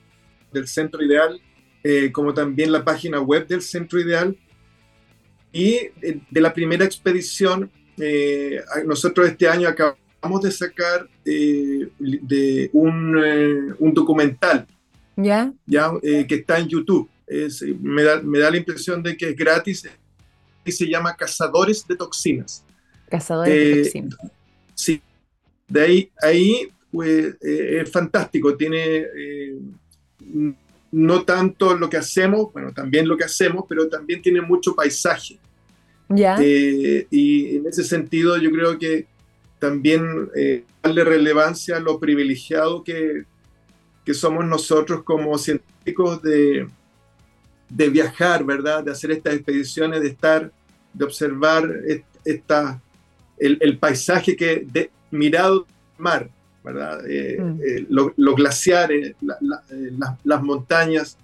del 0.53 0.67
Centro 0.67 1.03
Ideal, 1.03 1.39
eh, 1.83 2.11
como 2.11 2.33
también 2.33 2.71
la 2.71 2.83
página 2.83 3.19
web 3.19 3.47
del 3.47 3.61
Centro 3.61 3.99
Ideal, 3.99 4.35
y 5.51 5.73
eh, 6.01 6.21
de 6.29 6.41
la 6.41 6.53
primera 6.53 6.85
expedición, 6.85 7.69
eh, 7.97 8.61
nosotros 8.85 9.27
este 9.27 9.47
año 9.47 9.67
acabamos 9.67 10.41
de 10.43 10.51
sacar 10.51 11.07
eh, 11.25 11.89
de 11.99 12.69
un, 12.73 13.75
un, 13.79 13.93
documental 13.93 14.67
¿Ya? 15.15 15.51
¿ya? 15.65 15.91
que 16.01 16.35
está 16.35 16.59
en 16.59 16.67
YouTube. 16.67 17.09
me, 17.81 18.03
da, 18.03 18.21
me, 18.21 18.39
da, 18.39 18.51
la 18.51 18.57
impresión 18.57 19.03
de 19.03 19.17
que 19.17 19.29
es 19.29 19.35
gratis 19.35 19.87
y 20.63 20.71
se 20.71 20.87
llama 20.87 21.15
Cazadores 21.15 21.85
de 21.87 21.95
Toxinas. 21.95 22.63
Cazadores 23.09 23.53
de 23.53 23.83
Toxinas. 23.83 24.17
Sí, 24.75 25.01
de 25.67 25.81
ahí, 25.81 26.11
ahí 26.21 26.67
pues, 26.91 27.35
es 27.41 27.91
fantástico. 27.91 28.55
Tiene 28.55 29.05
no 30.91 31.23
tanto 31.23 31.75
lo 31.75 31.89
que 31.89 31.97
hacemos, 31.97 32.51
bueno, 32.51 32.71
también 32.73 33.07
lo 33.07 33.17
que 33.17 33.25
hacemos, 33.25 33.65
pero 33.67 33.87
también 33.87 34.21
tiene 34.21 34.41
mucho 34.41 34.75
paisaje. 34.75 35.39
Ya. 36.09 36.37
Eh, 36.41 37.07
y 37.11 37.57
en 37.57 37.67
ese 37.67 37.83
sentido 37.83 38.37
yo 38.37 38.51
creo 38.51 38.79
que 38.79 39.05
también 39.59 40.29
eh, 40.35 40.63
darle 40.81 41.03
relevancia 41.03 41.77
a 41.77 41.79
lo 41.79 41.99
privilegiado 41.99 42.83
que, 42.83 43.25
que 44.03 44.13
somos 44.13 44.45
nosotros 44.45 45.03
como 45.03 45.37
científicos 45.37 46.21
de, 46.23 46.67
de 47.69 47.89
viajar, 47.89 48.43
¿verdad? 48.43 48.83
De 48.83 48.91
hacer 48.91 49.11
estas 49.11 49.35
expediciones, 49.35 50.01
de 50.01 50.07
estar, 50.07 50.51
de 50.93 51.05
observar 51.05 51.69
esta, 52.25 52.81
el, 53.37 53.77
paisaje 53.77 54.35
que 54.35 54.65
de, 54.65 54.89
mirado 55.11 55.65
mar, 55.97 56.29
¿verdad? 56.63 57.01
Eh, 57.07 57.39
mm. 57.39 57.59
eh, 57.63 57.85
los 57.89 58.35
glaciares, 58.35 59.15
las 60.23 60.43
montañas, 60.43 61.17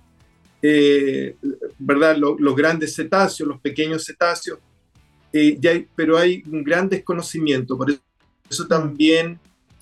¿verdad? 1.77 2.17
los 2.17 2.55
grandes 2.55 2.95
cetáceos, 2.95 3.47
los 3.47 3.59
pequeños 3.61 4.05
cetáceos, 4.05 4.59
pero 5.95 6.17
hay 6.17 6.43
un 6.47 6.63
gran 6.63 6.89
desconocimiento, 6.89 7.77
por 7.77 7.93
eso, 8.49 8.67
también, 8.67 9.39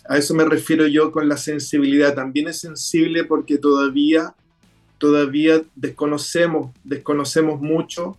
a 0.09 0.17
eso 0.17 0.33
me 0.33 0.45
refiero 0.45 0.87
yo 0.87 1.11
con 1.11 1.29
la 1.29 1.37
sensibilidad, 1.37 2.15
también 2.15 2.47
es 2.47 2.59
sensible 2.59 3.23
porque 3.23 3.57
todavía, 3.57 4.35
todavía 4.97 5.61
desconocemos, 5.75 6.71
desconocemos 6.83 7.61
mucho 7.61 8.17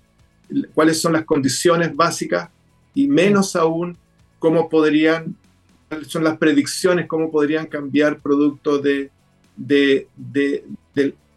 cuáles 0.74 1.00
son 1.00 1.14
las 1.14 1.24
condiciones 1.24 1.94
básicas 1.94 2.50
y 2.94 3.08
menos 3.08 3.56
aún 3.56 3.98
cómo 4.38 4.68
podrían, 4.68 5.36
son 6.06 6.24
las 6.24 6.38
predicciones, 6.38 7.06
cómo 7.06 7.30
podrían 7.30 7.66
cambiar 7.66 8.18
producto 8.20 8.78
de, 8.78 9.10
de, 9.56 10.08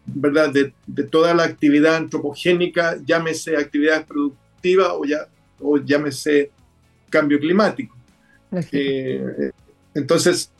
¿verdad? 0.06 0.52
De, 0.52 0.72
de, 0.86 1.02
toda 1.04 1.34
la 1.34 1.44
actividad 1.44 1.96
antropogénica, 1.96 2.98
llámese 3.04 3.56
actividad 3.56 4.06
productiva 4.06 4.94
o 4.94 5.04
ya 5.04 5.28
o 5.60 5.78
llámese 5.78 6.50
cambio 7.08 7.38
climático. 7.38 7.96
Eh, 8.72 9.52
entonces, 9.94 10.50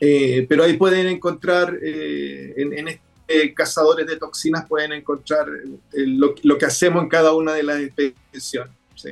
eh, 0.00 0.46
pero 0.48 0.64
ahí 0.64 0.76
pueden 0.76 1.06
encontrar, 1.06 1.78
eh, 1.82 2.54
en, 2.56 2.88
este 2.88 3.54
cazadores 3.54 4.06
de 4.06 4.16
toxinas, 4.16 4.66
pueden 4.68 4.92
encontrar 4.92 5.48
lo, 5.92 6.34
lo, 6.42 6.58
que 6.58 6.64
hacemos 6.64 7.02
en 7.02 7.08
cada 7.08 7.34
una 7.34 7.54
de 7.54 7.62
las 7.64 7.80
expediciones. 7.80 8.72
Sí. 8.94 9.10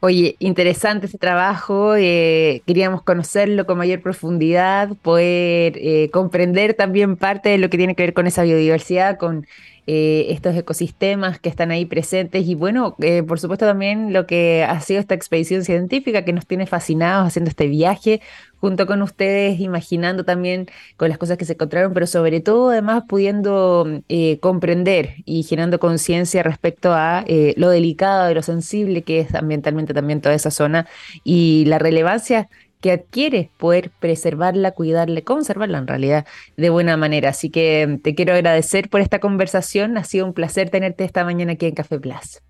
Oye, 0.00 0.36
interesante 0.38 1.06
ese 1.06 1.18
trabajo, 1.18 1.94
queríamos 1.94 3.02
conocerlo 3.02 3.66
con 3.66 3.78
mayor 3.78 4.00
profundidad, 4.00 4.90
poder 5.02 6.10
comprender 6.12 6.74
también 6.74 7.16
parte 7.16 7.48
de 7.48 7.58
lo 7.58 7.68
que 7.68 7.78
tiene 7.78 7.96
que 7.96 8.04
ver 8.04 8.14
con 8.14 8.28
esa 8.28 8.44
biodiversidad, 8.44 9.18
con 9.18 9.46
eh, 9.90 10.26
estos 10.34 10.54
ecosistemas 10.54 11.40
que 11.40 11.48
están 11.48 11.70
ahí 11.70 11.86
presentes. 11.86 12.46
Y 12.46 12.54
bueno, 12.54 12.94
eh, 13.00 13.22
por 13.22 13.40
supuesto 13.40 13.64
también 13.64 14.12
lo 14.12 14.26
que 14.26 14.62
ha 14.62 14.78
sido 14.82 15.00
esta 15.00 15.14
expedición 15.14 15.64
científica 15.64 16.26
que 16.26 16.34
nos 16.34 16.46
tiene 16.46 16.66
fascinados 16.66 17.26
haciendo 17.26 17.48
este 17.48 17.68
viaje 17.68 18.20
junto 18.60 18.86
con 18.86 19.00
ustedes, 19.00 19.60
imaginando 19.60 20.26
también 20.26 20.66
con 20.98 21.08
las 21.08 21.16
cosas 21.16 21.38
que 21.38 21.46
se 21.46 21.54
encontraron, 21.54 21.94
pero 21.94 22.06
sobre 22.06 22.40
todo 22.40 22.68
además 22.68 23.04
pudiendo 23.08 24.02
eh, 24.10 24.38
comprender 24.40 25.14
y 25.24 25.42
generando 25.44 25.78
conciencia 25.78 26.42
respecto 26.42 26.92
a 26.92 27.24
lo 27.56 27.70
delicado 27.70 28.30
y 28.30 28.34
lo 28.34 28.42
sensible 28.42 29.02
que 29.02 29.20
es 29.20 29.34
ambientalmente 29.34 29.94
también 29.94 30.20
toda 30.20 30.34
esa 30.34 30.50
zona 30.50 30.86
y 31.24 31.64
la 31.64 31.78
relevancia 31.78 32.50
que 32.80 32.92
adquiere 32.92 33.50
poder 33.58 33.90
preservarla, 33.98 34.72
cuidarla, 34.72 35.20
conservarla 35.22 35.78
en 35.78 35.86
realidad 35.86 36.26
de 36.56 36.70
buena 36.70 36.96
manera. 36.96 37.30
Así 37.30 37.50
que 37.50 37.86
mm, 37.86 37.98
te 37.98 38.14
quiero 38.14 38.34
agradecer 38.34 38.88
por 38.88 39.00
esta 39.00 39.18
conversación. 39.18 39.96
Ha 39.98 40.04
sido 40.04 40.26
un 40.26 40.34
placer 40.34 40.70
tenerte 40.70 41.04
esta 41.04 41.24
mañana 41.24 41.52
aquí 41.52 41.66
en 41.66 41.74
Café 41.74 41.98
Plus. 41.98 42.40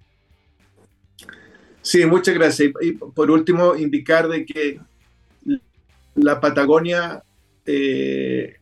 Sí, 1.83 2.05
muchas 2.05 2.35
gracias. 2.35 2.71
Y 2.83 2.93
por 2.93 3.31
último, 3.31 3.75
indicar 3.75 4.29
de 4.29 4.45
que 4.45 4.81
la 6.15 6.41
Patagonia, 6.41 7.23
eh, 7.65 8.57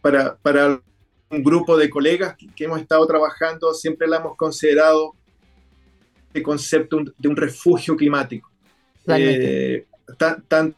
para, 0.00 0.36
para 0.36 0.80
un 1.28 1.42
grupo 1.42 1.76
de 1.76 1.90
colegas 1.90 2.36
que, 2.36 2.64
hemos 2.64 2.80
estado 2.80 3.06
trabajando, 3.06 3.74
siempre 3.74 4.08
la 4.08 4.16
hemos 4.16 4.36
considerado 4.36 5.14
el 6.32 6.42
concepto 6.42 7.02
de 7.18 7.28
un 7.28 7.36
refugio 7.36 7.96
climático 7.96 8.50
tanto 10.16 10.76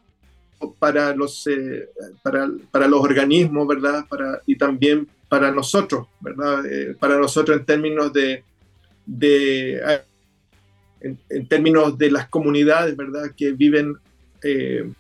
para 0.79 1.14
los, 1.14 1.47
eh, 1.47 1.88
para, 2.23 2.51
para, 2.71 2.88
los 2.88 3.01
organismos, 3.01 3.66
¿verdad? 3.66 4.05
Para, 4.09 4.40
y 4.47 4.57
también 4.57 5.09
para 5.29 5.51
nosotros, 5.51 6.07
¿verdad? 6.21 6.64
Eh, 6.66 6.97
para 6.99 7.18
nosotros 7.18 7.59
en 7.59 7.64
términos 7.64 8.12
de, 8.12 8.45
de 9.07 10.01
en, 11.01 11.47
términos 11.49 11.97
de 11.99 12.11
las 12.11 12.29
comunidades, 12.29 12.97
¿verdad? 12.97 13.33
Que 13.37 13.53
viven, 13.53 13.97
eh, 14.42 14.90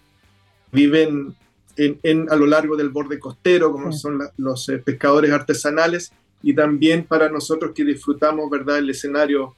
viven 0.70 1.34
en, 1.76 2.30
a 2.30 2.36
lo 2.36 2.46
largo 2.46 2.76
del 2.76 2.90
borde 2.90 3.18
costero, 3.18 3.72
como 3.72 3.92
son 3.92 4.20
los 4.36 4.70
pescadores 4.84 5.30
artesanales, 5.30 6.12
y 6.42 6.54
también 6.54 7.04
para 7.04 7.28
nosotros 7.28 7.72
que 7.74 7.84
disfrutamos, 7.84 8.50
¿verdad? 8.50 8.78
El 8.78 8.90
escenario 8.90 9.54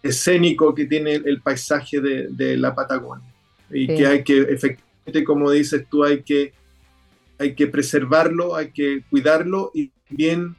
escénico 0.00 0.72
que 0.72 0.84
tiene 0.84 1.14
el 1.14 1.40
paisaje 1.40 2.00
de, 2.00 2.28
de 2.28 2.56
la 2.56 2.72
Patagonia 2.72 3.35
y 3.70 3.86
que 3.86 4.06
hay 4.06 4.24
que, 4.24 4.38
efectivamente, 4.42 5.24
como 5.24 5.50
dices 5.50 5.86
tú, 5.90 6.04
hay 6.04 6.22
que, 6.22 6.52
hay 7.38 7.54
que 7.54 7.66
preservarlo, 7.66 8.56
hay 8.56 8.70
que 8.70 9.02
cuidarlo 9.10 9.70
y 9.74 9.92
bien 10.08 10.56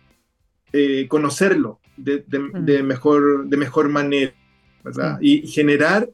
eh, 0.74 1.08
conocerlo 1.08 1.80
de, 1.96 2.24
de, 2.28 2.40
mm. 2.40 2.86
mejor, 2.86 3.48
de 3.48 3.58
mejor 3.58 3.90
manera, 3.90 4.34
¿verdad? 4.84 5.18
Y 5.22 5.48
generar, 5.48 6.10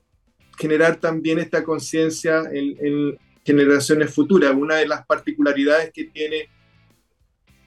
generar 0.58 0.98
también 0.98 1.40
esta 1.40 1.64
conciencia 1.64 2.44
en, 2.52 3.18
generaciones 3.46 4.14
futuras. 4.14 4.54
Una 4.56 4.76
de 4.76 4.88
las 4.88 5.06
particularidades 5.06 5.92
que 5.92 6.06
tiene 6.06 6.48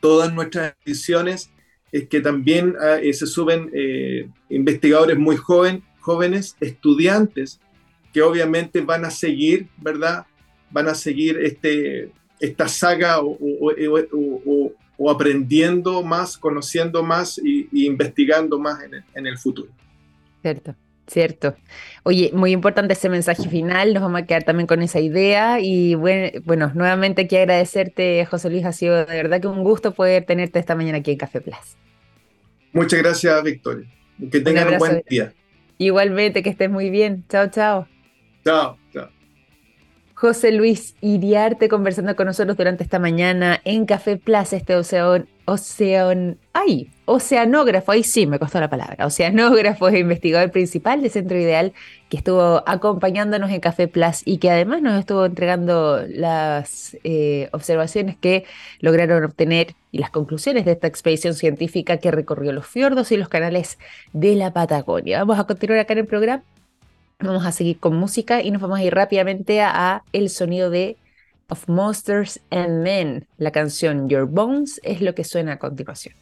todas 0.01 0.33
nuestras 0.33 0.75
ediciones 0.87 1.51
es 1.93 2.09
que 2.09 2.21
también 2.21 2.75
ah, 2.81 2.97
eh, 2.97 3.13
se 3.13 3.27
suben 3.27 3.71
eh, 3.75 4.29
investigadores 4.49 5.19
muy 5.19 5.37
joven, 5.37 5.83
jóvenes, 6.01 6.57
estudiantes 6.61 7.61
que 8.17 8.23
obviamente 8.23 8.81
van 8.81 9.05
a 9.05 9.11
seguir, 9.11 9.69
¿verdad? 9.77 10.25
Van 10.71 10.89
a 10.89 10.95
seguir 10.95 11.37
este, 11.37 12.11
esta 12.41 12.67
saga 12.67 13.19
o, 13.21 15.11
aprendiendo 15.11 16.03
más, 16.03 16.39
conociendo 16.39 17.03
más 17.03 17.39
y, 17.45 17.69
investigando 17.85 18.59
más 18.59 18.79
en 19.15 19.27
el, 19.27 19.37
futuro. 19.37 19.69
Cierto. 20.41 20.75
Cierto. 21.07 21.57
Oye, 22.05 22.31
muy 22.33 22.53
importante 22.53 22.95
ese 22.95 23.11
mensaje 23.11 23.51
final, 23.51 23.93
nos 23.93 24.03
vamos 24.03 24.23
a 24.23 24.25
quedar 24.25 24.45
también 24.45 24.67
con 24.67 24.81
esa 24.81 24.99
idea 24.99 25.61
y 25.61 25.95
bueno, 25.95 26.41
bueno, 26.47 26.73
nuevamente 26.75 27.27
quiero 27.27 27.43
agradecerte, 27.43 28.25
José 28.25 28.49
Luis, 28.49 28.65
ha 28.65 28.73
sido 28.73 28.97
de 28.97 29.15
verdad 29.15 29.43
que 29.43 29.47
un 29.49 29.63
gusto 29.63 29.93
poder 29.93 30.25
tenerte 30.25 30.59
esta 30.59 30.75
mañana 30.75 30.99
aquí 30.99 31.11
en 31.11 31.19
Café 31.19 31.43
Plus. 31.43 31.77
Muchas 32.73 32.99
gracias, 32.99 33.43
Victoria. 33.43 33.87
Que 34.33 34.41
tengan 34.41 34.73
un 34.73 34.79
buen 34.79 35.05
día. 35.07 35.35
Igualmente, 35.77 36.43
que 36.43 36.49
estés 36.49 36.71
muy 36.71 36.89
bien. 36.89 37.27
Chao, 37.29 37.51
chao. 37.51 37.87
Chao, 38.47 38.79
chao. 38.93 39.09
José 40.15 40.53
Luis 40.53 40.95
Iriarte 41.01 41.69
conversando 41.69 42.15
con 42.15 42.27
nosotros 42.27 42.57
durante 42.57 42.85
esta 42.85 43.01
mañana 43.01 43.61
en 43.65 43.87
Café 43.87 44.19
Plaza, 44.19 44.57
este 44.57 44.77
ocean, 45.47 46.39
ay, 46.53 46.89
oceanógrafo, 47.07 47.91
ahí 47.91 48.05
sí 48.05 48.25
me 48.29 48.39
costó 48.39 48.61
la 48.61 48.71
palabra, 48.71 49.05
oceanógrafo 49.05 49.89
e 49.89 49.99
investigador 49.99 50.53
principal 50.53 51.03
de 51.03 51.11
Centro 51.11 51.37
Ideal 51.37 51.73
que 52.09 52.19
estuvo 52.19 52.63
acompañándonos 52.69 53.51
en 53.51 53.59
Café 53.59 53.89
Plus 53.89 54.23
y 54.25 54.39
que 54.39 54.49
además 54.49 54.81
nos 54.81 54.97
estuvo 55.01 55.27
entregando 55.27 56.05
las 56.09 56.97
eh, 57.03 57.49
observaciones 57.51 58.17
que 58.17 58.45
lograron 58.79 59.25
obtener 59.25 59.75
y 59.91 59.99
las 59.99 60.11
conclusiones 60.11 60.65
de 60.65 60.73
esta 60.73 60.87
expedición 60.87 61.35
científica 61.35 61.97
que 61.97 62.13
recorrió 62.13 62.53
los 62.53 62.69
fiordos 62.69 63.11
y 63.11 63.17
los 63.17 63.29
canales 63.29 63.77
de 64.13 64.37
la 64.37 64.53
Patagonia. 64.53 65.19
Vamos 65.19 65.41
a 65.41 65.49
continuar 65.49 65.81
acá 65.81 65.95
en 65.95 65.99
el 65.99 66.07
programa 66.07 66.45
Vamos 67.19 67.47
a 67.47 67.53
seguir 67.53 67.79
con 67.79 67.97
música 67.97 68.43
y 68.43 68.51
nos 68.51 68.61
vamos 68.61 68.79
a 68.79 68.85
ir 68.85 68.95
rápidamente 68.95 69.63
a, 69.63 70.03
el 70.13 70.29
sonido 70.29 70.69
de 70.69 70.99
Of 71.49 71.67
Monsters 71.67 72.41
and 72.51 72.83
Men. 72.83 73.27
La 73.39 73.53
canción 73.53 74.11
Your 74.11 74.27
Bones 74.27 74.81
es 74.85 75.01
lo 75.01 75.15
que 75.15 75.25
suena 75.25 75.53
a 75.53 75.59
continuación. 75.59 76.15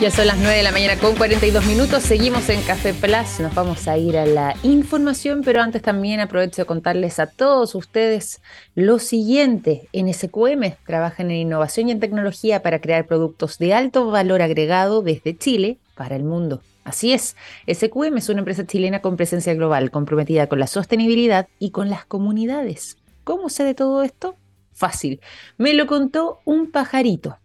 Ya 0.00 0.10
son 0.10 0.28
las 0.28 0.38
9 0.38 0.56
de 0.56 0.62
la 0.62 0.70
mañana 0.70 1.00
con 1.00 1.16
42 1.16 1.66
minutos. 1.66 2.04
Seguimos 2.04 2.48
en 2.48 2.62
Café 2.62 2.94
Plus. 2.94 3.40
Nos 3.40 3.54
vamos 3.54 3.88
a 3.88 3.98
ir 3.98 4.16
a 4.16 4.24
la 4.24 4.54
información, 4.62 5.42
pero 5.44 5.62
antes 5.62 5.82
también 5.82 6.20
aprovecho 6.20 6.62
de 6.62 6.66
contarles 6.66 7.18
a 7.18 7.26
todos 7.26 7.74
ustedes 7.74 8.40
lo 8.76 9.00
siguiente. 9.00 9.88
En 9.92 10.12
SQM 10.12 10.76
trabajan 10.86 11.32
en 11.32 11.38
innovación 11.38 11.88
y 11.88 11.92
en 11.92 12.00
tecnología 12.00 12.62
para 12.62 12.80
crear 12.80 13.06
productos 13.06 13.58
de 13.58 13.74
alto 13.74 14.10
valor 14.10 14.42
agregado 14.42 15.02
desde 15.02 15.36
Chile 15.36 15.78
para 15.96 16.14
el 16.14 16.22
mundo. 16.22 16.62
Así 16.90 17.12
es, 17.12 17.36
SQM 17.72 18.16
es 18.16 18.28
una 18.30 18.40
empresa 18.40 18.66
chilena 18.66 19.00
con 19.00 19.16
presencia 19.16 19.54
global, 19.54 19.92
comprometida 19.92 20.48
con 20.48 20.58
la 20.58 20.66
sostenibilidad 20.66 21.46
y 21.60 21.70
con 21.70 21.88
las 21.88 22.04
comunidades. 22.04 22.96
¿Cómo 23.22 23.48
sé 23.48 23.62
de 23.62 23.74
todo 23.74 24.02
esto? 24.02 24.34
Fácil. 24.72 25.20
Me 25.56 25.72
lo 25.72 25.86
contó 25.86 26.40
un 26.44 26.72
pajarito. 26.72 27.38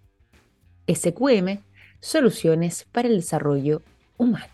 SQM, 0.92 1.60
Soluciones 2.00 2.88
para 2.92 3.08
el 3.08 3.18
Desarrollo 3.18 3.84
Humano. 4.18 4.52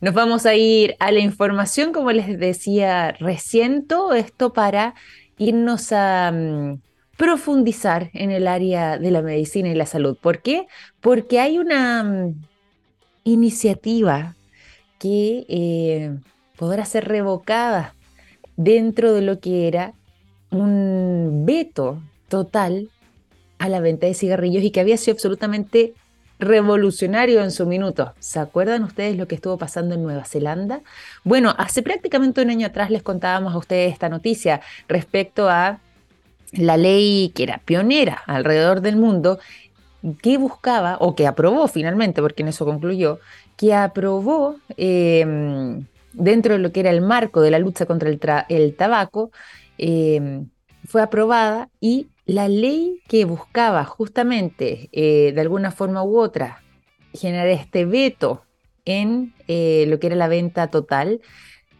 Nos 0.00 0.14
vamos 0.14 0.46
a 0.46 0.54
ir 0.54 0.94
a 1.00 1.10
la 1.10 1.18
información, 1.18 1.92
como 1.92 2.12
les 2.12 2.38
decía 2.38 3.16
recién, 3.18 3.88
esto 4.14 4.52
para 4.52 4.94
irnos 5.36 5.90
a 5.90 6.30
mm, 6.30 6.80
profundizar 7.16 8.10
en 8.12 8.30
el 8.30 8.46
área 8.46 8.98
de 8.98 9.10
la 9.10 9.20
medicina 9.20 9.68
y 9.68 9.74
la 9.74 9.86
salud. 9.86 10.16
¿Por 10.16 10.42
qué? 10.42 10.68
Porque 11.00 11.40
hay 11.40 11.58
una 11.58 12.04
mm, 12.04 12.49
iniciativa 13.24 14.36
que 14.98 15.46
eh, 15.48 16.18
podrá 16.56 16.84
ser 16.84 17.08
revocada 17.08 17.94
dentro 18.56 19.12
de 19.12 19.22
lo 19.22 19.40
que 19.40 19.68
era 19.68 19.94
un 20.50 21.44
veto 21.46 22.02
total 22.28 22.90
a 23.58 23.68
la 23.68 23.80
venta 23.80 24.06
de 24.06 24.14
cigarrillos 24.14 24.62
y 24.62 24.70
que 24.70 24.80
había 24.80 24.96
sido 24.96 25.14
absolutamente 25.14 25.94
revolucionario 26.38 27.42
en 27.42 27.50
su 27.50 27.66
minuto. 27.66 28.14
¿Se 28.18 28.40
acuerdan 28.40 28.82
ustedes 28.82 29.16
lo 29.16 29.28
que 29.28 29.34
estuvo 29.34 29.58
pasando 29.58 29.94
en 29.94 30.02
Nueva 30.02 30.24
Zelanda? 30.24 30.80
Bueno, 31.22 31.54
hace 31.58 31.82
prácticamente 31.82 32.42
un 32.42 32.50
año 32.50 32.66
atrás 32.66 32.90
les 32.90 33.02
contábamos 33.02 33.54
a 33.54 33.58
ustedes 33.58 33.92
esta 33.92 34.08
noticia 34.08 34.62
respecto 34.88 35.48
a 35.48 35.80
la 36.52 36.76
ley 36.76 37.30
que 37.34 37.44
era 37.44 37.58
pionera 37.64 38.22
alrededor 38.26 38.80
del 38.80 38.96
mundo, 38.96 39.38
que 40.22 40.38
buscaba, 40.38 40.96
o 41.00 41.14
que 41.14 41.26
aprobó 41.26 41.68
finalmente, 41.68 42.22
porque 42.22 42.42
en 42.42 42.48
eso 42.48 42.64
concluyó, 42.64 43.20
que 43.56 43.74
aprobó 43.74 44.56
em, 44.76 45.86
dentro 46.12 46.54
de 46.54 46.60
lo 46.60 46.72
que 46.72 46.80
era 46.80 46.90
el 46.90 47.02
marco 47.02 47.40
de 47.40 47.50
la 47.50 47.58
lucha 47.58 47.86
contra 47.86 48.08
el, 48.08 48.76
tabaco, 48.76 49.30
em, 49.78 50.48
fue 50.86 51.02
aprobada 51.02 51.68
y 51.80 52.08
la 52.26 52.48
ley 52.48 53.00
que 53.08 53.24
buscaba 53.24 53.84
justamente, 53.84 54.88
eh, 54.92 55.32
de 55.34 55.40
alguna 55.40 55.70
forma 55.72 56.02
u 56.02 56.18
otra, 56.18 56.62
generar 57.12 57.48
este 57.48 57.84
veto 57.84 58.44
en 58.84 59.34
eh, 59.48 59.84
lo 59.88 59.98
que 59.98 60.06
era 60.06 60.16
la 60.16 60.28
venta 60.28 60.68
total 60.68 61.20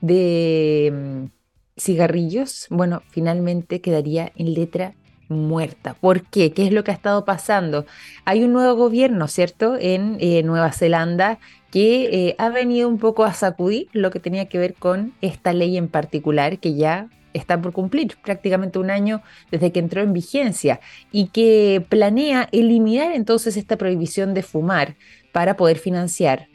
de 0.00 0.86
em, 0.86 1.30
cigarrillos, 1.76 2.66
bueno, 2.70 3.02
finalmente 3.10 3.80
quedaría 3.80 4.32
en 4.36 4.54
letra 4.54 4.94
muerta. 5.30 5.94
¿Por 5.94 6.22
qué? 6.22 6.52
¿Qué 6.52 6.66
es 6.66 6.72
lo 6.72 6.84
que 6.84 6.90
ha 6.90 6.94
estado 6.94 7.24
pasando? 7.24 7.86
Hay 8.24 8.42
un 8.42 8.52
nuevo 8.52 8.74
gobierno, 8.74 9.28
¿cierto? 9.28 9.76
En 9.78 10.16
eh, 10.20 10.42
Nueva 10.42 10.72
Zelanda 10.72 11.38
que 11.70 12.28
eh, 12.28 12.34
ha 12.38 12.48
venido 12.48 12.88
un 12.88 12.98
poco 12.98 13.24
a 13.24 13.32
sacudir 13.32 13.88
lo 13.92 14.10
que 14.10 14.18
tenía 14.18 14.46
que 14.46 14.58
ver 14.58 14.74
con 14.74 15.12
esta 15.20 15.52
ley 15.52 15.76
en 15.76 15.86
particular 15.86 16.58
que 16.58 16.74
ya 16.74 17.08
está 17.32 17.62
por 17.62 17.72
cumplir 17.72 18.16
prácticamente 18.24 18.80
un 18.80 18.90
año 18.90 19.22
desde 19.52 19.70
que 19.70 19.78
entró 19.78 20.02
en 20.02 20.12
vigencia 20.12 20.80
y 21.12 21.28
que 21.28 21.84
planea 21.88 22.48
eliminar 22.50 23.12
entonces 23.12 23.56
esta 23.56 23.76
prohibición 23.76 24.34
de 24.34 24.42
fumar 24.42 24.96
para 25.30 25.56
poder 25.56 25.78
financiar 25.78 26.48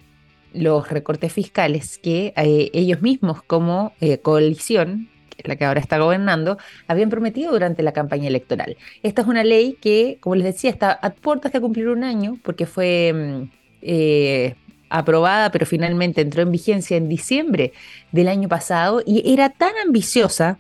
los 0.51 0.89
recortes 0.89 1.31
fiscales 1.31 1.97
que 1.97 2.33
eh, 2.35 2.71
ellos 2.73 3.01
mismos 3.01 3.41
como 3.41 3.93
coalición 4.21 5.07
la 5.43 5.55
que 5.55 5.65
ahora 5.65 5.79
está 5.79 5.97
gobernando, 5.97 6.57
habían 6.87 7.09
prometido 7.09 7.51
durante 7.51 7.83
la 7.83 7.91
campaña 7.91 8.27
electoral. 8.27 8.77
Esta 9.03 9.21
es 9.21 9.27
una 9.27 9.43
ley 9.43 9.77
que, 9.81 10.17
como 10.21 10.35
les 10.35 10.45
decía, 10.45 10.69
está 10.69 10.91
a 10.91 11.11
puertas 11.11 11.51
de 11.51 11.61
cumplir 11.61 11.89
un 11.89 12.03
año 12.03 12.37
porque 12.43 12.65
fue 12.65 13.13
mm, 13.13 13.51
eh, 13.81 14.55
aprobada, 14.89 15.51
pero 15.51 15.65
finalmente 15.65 16.21
entró 16.21 16.41
en 16.41 16.51
vigencia 16.51 16.97
en 16.97 17.09
diciembre 17.09 17.73
del 18.11 18.27
año 18.27 18.47
pasado 18.47 19.01
y 19.05 19.33
era 19.33 19.49
tan 19.49 19.73
ambiciosa 19.83 20.57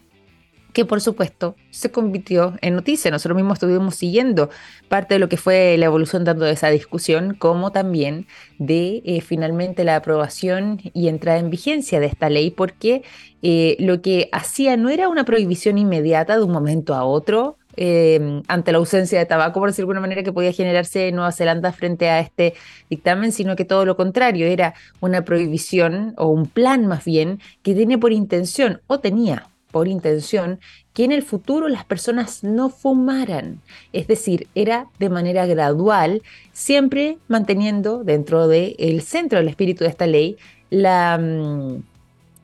que 0.75 0.83
por 0.83 0.99
supuesto 0.99 1.55
se 1.71 1.89
convirtió 1.89 2.55
en 2.61 2.75
noticia. 2.75 3.09
Nosotros 3.09 3.37
mismos 3.37 3.55
estuvimos 3.55 3.95
siguiendo 3.95 4.49
parte 4.89 5.15
de 5.15 5.19
lo 5.19 5.29
que 5.29 5.37
fue 5.37 5.77
la 5.77 5.85
evolución 5.85 6.25
tanto 6.25 6.43
de 6.43 6.51
esa 6.51 6.69
discusión 6.69 7.33
como 7.33 7.71
también 7.71 8.27
de 8.59 9.01
eh, 9.05 9.21
finalmente 9.21 9.85
la 9.85 9.95
aprobación 9.95 10.81
y 10.93 11.07
entrada 11.07 11.39
en 11.39 11.49
vigencia 11.49 12.01
de 12.01 12.07
esta 12.07 12.29
ley, 12.29 12.51
porque 12.51 13.03
eh, 13.41 13.77
lo 13.79 14.01
que 14.01 14.27
hacía 14.33 14.75
no 14.75 14.89
era 14.89 15.07
una 15.07 15.23
prohibición 15.23 15.77
inmediata 15.77 16.35
de 16.35 16.43
un 16.43 16.51
momento 16.51 16.93
a 16.93 17.05
otro, 17.05 17.57
eh, 17.77 18.41
ante 18.49 18.73
la 18.73 18.77
ausencia 18.79 19.17
de 19.17 19.25
tabaco, 19.25 19.61
por 19.61 19.69
decir 19.69 19.77
de 19.77 19.83
alguna 19.83 20.01
manera, 20.01 20.23
que 20.23 20.33
podía 20.33 20.51
generarse 20.51 21.07
en 21.07 21.15
Nueva 21.15 21.31
Zelanda 21.31 21.71
frente 21.71 22.09
a 22.09 22.19
este 22.19 22.53
dictamen, 22.89 23.31
sino 23.31 23.55
que 23.55 23.63
todo 23.63 23.85
lo 23.85 23.95
contrario, 23.95 24.45
era 24.45 24.73
una 24.99 25.23
prohibición 25.23 26.13
o 26.17 26.27
un 26.27 26.47
plan 26.47 26.85
más 26.85 27.05
bien 27.05 27.39
que 27.63 27.73
tiene 27.73 27.97
por 27.97 28.11
intención 28.11 28.81
o 28.87 28.99
tenía 28.99 29.54
por 29.75 29.89
intención 29.89 30.61
que 30.93 31.03
en 31.03 31.11
el 31.11 31.21
futuro 31.21 31.67
las 31.67 31.83
personas 31.83 32.45
no 32.45 32.69
fumaran. 32.69 33.59
Es 33.91 34.07
decir, 34.07 34.47
era 34.55 34.87
de 34.99 35.09
manera 35.09 35.45
gradual, 35.45 36.21
siempre 36.53 37.17
manteniendo 37.27 38.05
dentro 38.05 38.47
del 38.47 39.01
centro 39.01 39.37
del 39.37 39.49
espíritu 39.49 39.83
de 39.83 39.89
esta 39.89 40.07
ley 40.07 40.37
la 40.69 41.17
mm, 41.17 41.83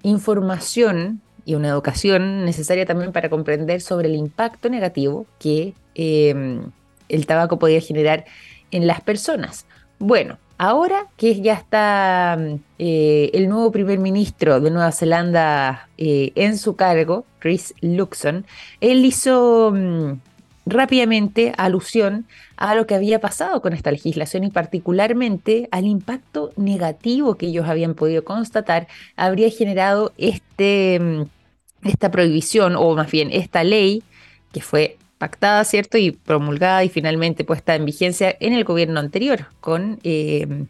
información 0.03 1.21
y 1.45 1.55
una 1.55 1.69
educación 1.69 2.43
necesaria 2.43 2.85
también 2.85 3.13
para 3.13 3.29
comprender 3.29 3.79
sobre 3.79 4.09
el 4.09 4.15
impacto 4.15 4.67
negativo 4.67 5.25
que 5.39 5.73
em, 5.95 6.63
el 7.07 7.25
tabaco 7.27 7.57
podía 7.59 7.79
generar 7.79 8.25
en 8.71 8.87
las 8.87 8.99
personas. 8.99 9.65
Bueno, 9.99 10.37
Ahora 10.63 11.07
que 11.17 11.41
ya 11.41 11.53
está 11.53 12.37
eh, 12.77 13.31
el 13.33 13.49
nuevo 13.49 13.71
primer 13.71 13.97
ministro 13.97 14.59
de 14.59 14.69
Nueva 14.69 14.91
Zelanda 14.91 15.89
eh, 15.97 16.33
en 16.35 16.55
su 16.55 16.75
cargo, 16.75 17.25
Chris 17.39 17.73
Luxon, 17.81 18.45
él 18.79 19.03
hizo 19.03 19.71
mm, 19.73 20.19
rápidamente 20.67 21.51
alusión 21.57 22.27
a 22.57 22.75
lo 22.75 22.85
que 22.85 22.93
había 22.93 23.19
pasado 23.19 23.59
con 23.63 23.73
esta 23.73 23.89
legislación 23.89 24.43
y 24.43 24.51
particularmente 24.51 25.67
al 25.71 25.85
impacto 25.85 26.51
negativo 26.57 27.37
que 27.37 27.47
ellos 27.47 27.67
habían 27.67 27.95
podido 27.95 28.23
constatar 28.23 28.87
habría 29.15 29.49
generado 29.49 30.13
este, 30.19 30.99
mm, 30.99 31.87
esta 31.87 32.11
prohibición 32.11 32.75
o 32.75 32.93
más 32.93 33.09
bien 33.09 33.29
esta 33.31 33.63
ley 33.63 34.03
que 34.51 34.61
fue 34.61 34.99
pactada, 35.21 35.63
¿cierto? 35.65 35.99
Y 35.99 36.09
promulgada 36.09 36.83
y 36.83 36.89
finalmente 36.89 37.43
puesta 37.43 37.75
en 37.75 37.85
vigencia 37.85 38.35
en 38.39 38.53
el 38.53 38.63
gobierno 38.63 38.99
anterior 38.99 39.45
con 39.59 39.99
eh, 40.03 40.65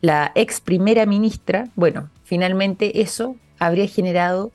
la 0.00 0.32
ex 0.34 0.60
primera 0.60 1.06
ministra. 1.06 1.68
Bueno, 1.76 2.10
finalmente 2.24 3.00
eso 3.00 3.36
habría 3.60 3.86
generado 3.86 4.50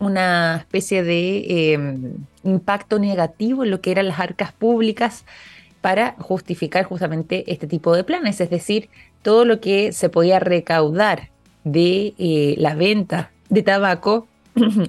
una 0.00 0.56
especie 0.56 1.04
de 1.04 1.74
em, 1.74 2.14
impacto 2.42 2.98
negativo 2.98 3.62
en 3.62 3.70
lo 3.70 3.80
que 3.80 3.92
eran 3.92 4.08
las 4.08 4.18
arcas 4.18 4.50
públicas 4.50 5.24
para 5.80 6.16
justificar 6.18 6.84
justamente 6.86 7.44
este 7.46 7.68
tipo 7.68 7.94
de 7.94 8.02
planes, 8.02 8.40
es 8.40 8.50
decir, 8.50 8.88
todo 9.22 9.44
lo 9.44 9.60
que 9.60 9.92
se 9.92 10.08
podía 10.08 10.40
recaudar 10.40 11.28
de 11.62 12.14
eh, 12.18 12.56
la 12.58 12.74
venta 12.74 13.30
de 13.48 13.62
tabaco 13.62 14.26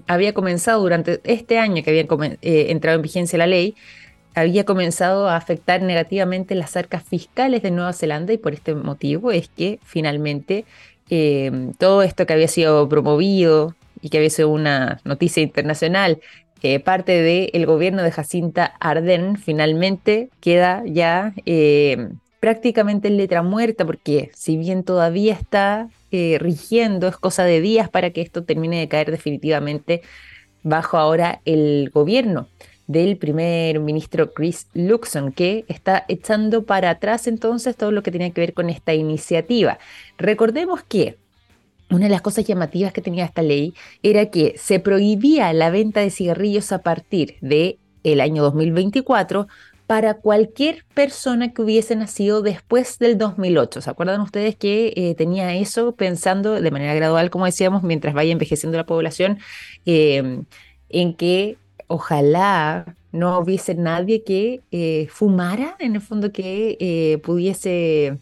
había 0.08 0.34
comenzado 0.34 0.82
durante 0.82 1.22
este 1.24 1.60
año 1.60 1.84
que 1.84 1.90
había 1.90 2.08
eh, 2.42 2.68
entrado 2.70 2.96
en 2.96 3.02
vigencia 3.02 3.38
la 3.38 3.48
ley, 3.48 3.76
había 4.36 4.66
comenzado 4.66 5.28
a 5.28 5.36
afectar 5.36 5.82
negativamente 5.82 6.56
las 6.56 6.78
arcas 6.78 7.04
fiscales 7.04 7.64
de 7.64 7.72
Nueva 7.72 7.94
Zelanda 7.94 8.34
y 8.34 8.38
por 8.38 8.54
este 8.54 8.76
motivo 8.76 9.32
es 9.32 9.50
que 9.50 9.80
finalmente 9.84 10.66
eh, 11.10 11.72
todo 11.80 12.04
esto 12.04 12.26
que 12.26 12.34
había 12.34 12.48
sido 12.48 12.88
promovido 12.88 13.76
y 14.02 14.10
que 14.10 14.18
había 14.18 14.30
sido 14.30 14.50
una 14.50 15.00
noticia 15.06 15.42
internacional, 15.42 16.20
eh, 16.62 16.80
parte 16.80 17.22
del 17.22 17.66
gobierno 17.66 18.04
de 18.04 18.12
Jacinta 18.12 18.74
Ardern, 18.80 19.38
finalmente 19.38 20.30
queda 20.40 20.84
ya 20.86 21.34
prácticamente 22.40 23.08
en 23.08 23.18
letra 23.18 23.42
muerta, 23.42 23.86
porque 23.86 24.32
si 24.34 24.58
bien 24.58 24.84
todavía 24.84 25.34
está 25.34 25.90
eh, 26.12 26.38
rigiendo, 26.40 27.08
es 27.08 27.18
cosa 27.18 27.44
de 27.44 27.62
días 27.62 27.90
para 27.90 28.12
que 28.12 28.22
esto 28.22 28.44
termine 28.44 28.80
de 28.80 28.88
caer 28.88 29.12
definitivamente 29.12 30.02
bajo 30.64 30.98
ahora 30.98 31.42
el 31.46 31.90
gobierno 31.94 32.48
del 32.88 33.18
primer 33.18 33.80
ministro 33.80 34.34
Chris 34.34 34.68
Luxon, 34.74 35.32
que 35.34 35.66
está 35.68 36.06
echando 36.08 36.64
para 36.64 36.90
atrás 36.90 37.28
entonces 37.28 37.76
todo 37.76 37.92
lo 37.92 38.02
que 38.02 38.12
tenía 38.12 38.32
que 38.32 38.42
ver 38.42 38.54
con 38.54 38.70
esta 38.70 38.94
iniciativa. 38.94 39.78
Recordemos 40.18 40.84
que 40.84 41.18
una 41.90 42.06
de 42.06 42.12
las 42.12 42.22
cosas 42.22 42.46
llamativas 42.46 42.94
que 42.94 43.02
tenía 43.02 43.26
esta 43.26 43.42
ley 43.42 43.74
era 44.04 44.28
que 44.28 44.56
se 44.58 44.80
prohibía 44.80 45.52
la 45.54 45.70
venta 45.70 46.02
de 46.02 46.10
cigarrillos 46.10 46.72
a 46.72 46.82
partir 46.82 47.36
de 47.42 47.80
año 48.22 48.44
2024 48.44 49.48
para 49.88 50.16
cualquier 50.16 50.84
persona 50.94 51.54
que 51.54 51.62
hubiese 51.62 51.96
nacido 51.96 52.42
después 52.42 53.00
del 53.00 53.18
2008. 53.18 53.82
¿Se 53.82 53.90
acuerdan 53.90 54.20
ustedes 54.20 54.58
que 54.58 54.94
eh, 54.98 55.16
tenía 55.16 55.56
eso 55.56 55.96
pensando 55.96 56.62
de 56.62 56.72
manera 56.72 56.94
gradual, 56.94 57.30
como 57.30 57.46
decíamos, 57.46 57.84
mientras 57.84 58.14
vaya 58.14 58.34
envejeciendo 58.34 58.78
la 58.78 58.86
población, 58.86 59.40
em, 59.86 60.44
en 60.90 61.14
que 61.16 61.58
ojalá 61.88 62.96
no 63.14 63.40
hubiese 63.40 63.76
nadie 63.76 64.24
que 64.24 64.62
eh, 64.72 65.08
fumara, 65.10 65.78
en 65.80 65.96
el 65.96 66.02
fondo 66.02 66.34
que 66.34 66.78
eh, 66.82 67.18
pudiese 67.20 68.20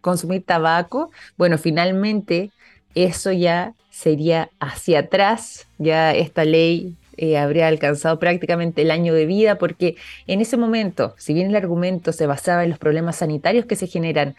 consumir 0.00 0.44
tabaco? 0.44 1.10
Bueno, 1.36 1.58
finalmente 1.58 2.50
eso 2.94 3.30
ya 3.32 3.74
sería 3.90 4.50
hacia 4.58 5.00
atrás, 5.00 5.68
ya 5.78 6.14
esta 6.14 6.44
ley 6.44 6.96
habría 7.38 7.68
alcanzado 7.68 8.18
prácticamente 8.18 8.82
el 8.82 8.90
año 8.90 9.14
de 9.14 9.26
vida, 9.26 9.58
porque 9.58 9.96
en 10.26 10.40
ese 10.40 10.56
momento, 10.56 11.14
si 11.18 11.34
bien 11.34 11.48
el 11.48 11.56
argumento 11.56 12.12
se 12.12 12.26
basaba 12.26 12.64
en 12.64 12.70
los 12.70 12.78
problemas 12.78 13.16
sanitarios 13.16 13.66
que 13.66 13.76
se 13.76 13.86
generan 13.86 14.36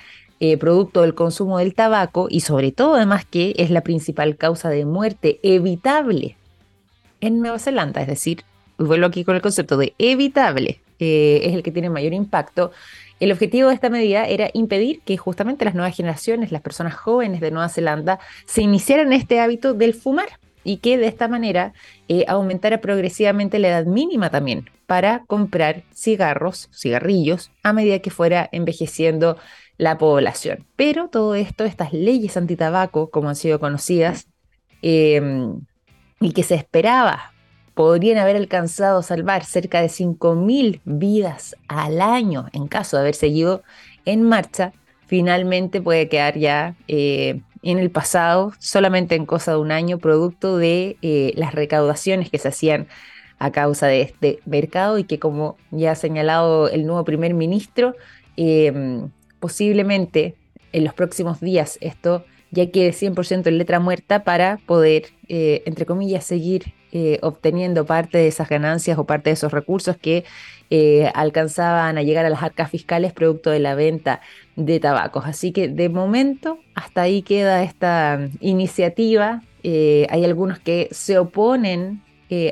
producto 0.59 1.03
del 1.03 1.13
consumo 1.13 1.59
del 1.59 1.75
tabaco 1.75 2.27
y 2.27 2.39
sobre 2.39 2.71
todo 2.71 2.95
además 2.95 3.25
que 3.25 3.53
es 3.57 3.69
la 3.69 3.82
principal 3.82 4.38
causa 4.38 4.69
de 4.69 4.86
muerte 4.86 5.39
evitable 5.43 6.36
en 7.19 7.41
Nueva 7.41 7.59
Zelanda, 7.59 8.01
es 8.01 8.07
decir, 8.07 8.43
vuelvo 8.79 9.05
aquí 9.05 9.23
con 9.23 9.36
el 9.36 9.43
concepto 9.43 9.77
de 9.77 9.93
evitable, 9.99 10.79
es 10.97 11.53
el 11.53 11.61
que 11.61 11.71
tiene 11.71 11.91
mayor 11.91 12.13
impacto. 12.13 12.71
El 13.19 13.32
objetivo 13.32 13.69
de 13.69 13.75
esta 13.75 13.91
medida 13.91 14.25
era 14.25 14.49
impedir 14.53 15.01
que 15.01 15.15
justamente 15.15 15.63
las 15.63 15.75
nuevas 15.75 15.95
generaciones, 15.95 16.51
las 16.51 16.63
personas 16.63 16.95
jóvenes 16.95 17.39
de 17.39 17.51
Nueva 17.51 17.69
Zelanda, 17.69 18.19
se 18.45 18.63
iniciaran 18.63 19.13
este 19.13 19.39
hábito 19.39 19.75
del 19.75 19.93
fumar 19.93 20.29
y 20.64 20.78
que 20.78 20.97
de 20.97 21.07
esta 21.07 21.28
manera 21.28 21.74
eh, 22.07 22.26
aumentara 22.28 22.82
progresivamente 22.82 23.59
la 23.59 23.70
edad 23.70 23.86
mínima 23.86 24.30
también 24.30 24.70
para 24.88 25.24
comprar 25.26 25.84
cigarros, 25.93 26.70
cigarrillos, 26.74 27.51
a 27.64 27.74
medida 27.74 27.99
que 27.99 28.09
fuera 28.09 28.49
envejeciendo 28.51 29.38
la 29.78 29.97
población. 29.97 30.66
Pero 30.76 31.07
todo 31.07 31.36
esto, 31.36 31.64
estas 31.64 31.93
leyes 31.93 32.38
antitabaco, 32.38 33.09
como 33.09 33.30
han 33.30 33.36
sido 33.36 33.59
conocidas, 33.59 34.28
em, 34.82 35.62
y 36.20 36.34
que 36.34 36.43
se 36.43 36.55
esperaba 36.55 37.34
podrían 37.74 38.18
haber 38.18 38.36
alcanzado 38.36 39.01
salvar 39.01 39.45
cerca 39.45 39.82
de 39.82 39.89
5.000 39.89 40.82
vidas 40.84 41.55
al 41.68 42.01
año 42.01 42.47
en 42.53 42.68
caso 42.68 42.97
de 42.97 43.01
haber 43.01 43.16
seguido 43.16 43.64
en 44.05 44.24
marcha, 44.24 44.74
finalmente 45.07 45.82
puede 45.82 46.09
quedar 46.09 46.38
ya 46.38 46.76
eh, 46.88 47.41
en 47.64 47.78
el 47.78 47.91
pasado, 47.91 48.53
solamente 48.59 49.16
en 49.16 49.26
cosa 49.26 49.51
de 49.51 49.57
un 49.57 49.72
año, 49.72 49.99
producto 49.99 50.57
de 50.57 50.97
eh, 51.01 51.34
las 51.36 51.53
recaudaciones 51.53 52.30
que 52.30 52.38
se 52.38 52.47
hacían 52.47 52.88
a 53.39 53.51
causa 53.51 53.88
de 53.88 54.01
este 54.01 54.39
mercado 54.45 54.99
y 54.99 55.03
que 55.03 55.20
como 55.20 55.57
ya 55.72 55.91
ha 55.91 55.95
señalado 55.95 56.70
el 56.70 56.86
nuevo 56.86 57.03
primer 57.03 57.34
ministro, 57.34 57.95
em, 58.38 59.09
posiblemente 59.39 60.36
en 60.74 60.84
los 60.84 60.93
próximos 60.93 61.39
días 61.39 61.78
esto 61.82 62.24
ya 62.51 62.70
quede 62.70 62.93
100% 62.93 63.49
en 63.49 63.57
letra 63.57 63.80
muerta 63.80 64.24
para 64.24 64.57
poder, 64.66 65.05
eh, 65.28 65.64
entre 65.66 65.86
comillas, 65.86 66.26
seguir 66.26 66.74
eh, 66.91 67.20
obteniendo 67.22 67.86
parte 67.86 68.18
de 68.18 68.28
esas 68.28 68.49
ganancias 68.49 68.97
o 68.97 69.05
parte 69.05 69.30
de 69.30 69.36
esos 69.36 69.53
recursos 69.53 69.95
que 69.97 70.26
eh, 70.72 71.11
alcanzaban 71.13 71.97
a 71.97 72.01
llegar 72.01 72.26
a 72.26 72.30
las 72.30 72.41
arcas 72.41 72.72
fiscales 72.72 73.13
producto 73.13 73.51
de 73.51 73.59
la 73.59 73.76
venta 73.76 74.22
de 74.55 74.80
tabacos. 74.80 75.26
Así 75.26 75.51
que 75.51 75.67
de 75.67 75.89
momento 75.89 76.59
hasta 76.74 77.03
ahí 77.03 77.22
queda 77.22 77.61
esta 77.61 78.30
iniciativa. 78.39 79.43
Eh, 79.63 80.07
hay 80.09 80.26
algunos 80.26 80.59
que 80.59 80.88
se 80.91 81.19
oponen 81.19 82.01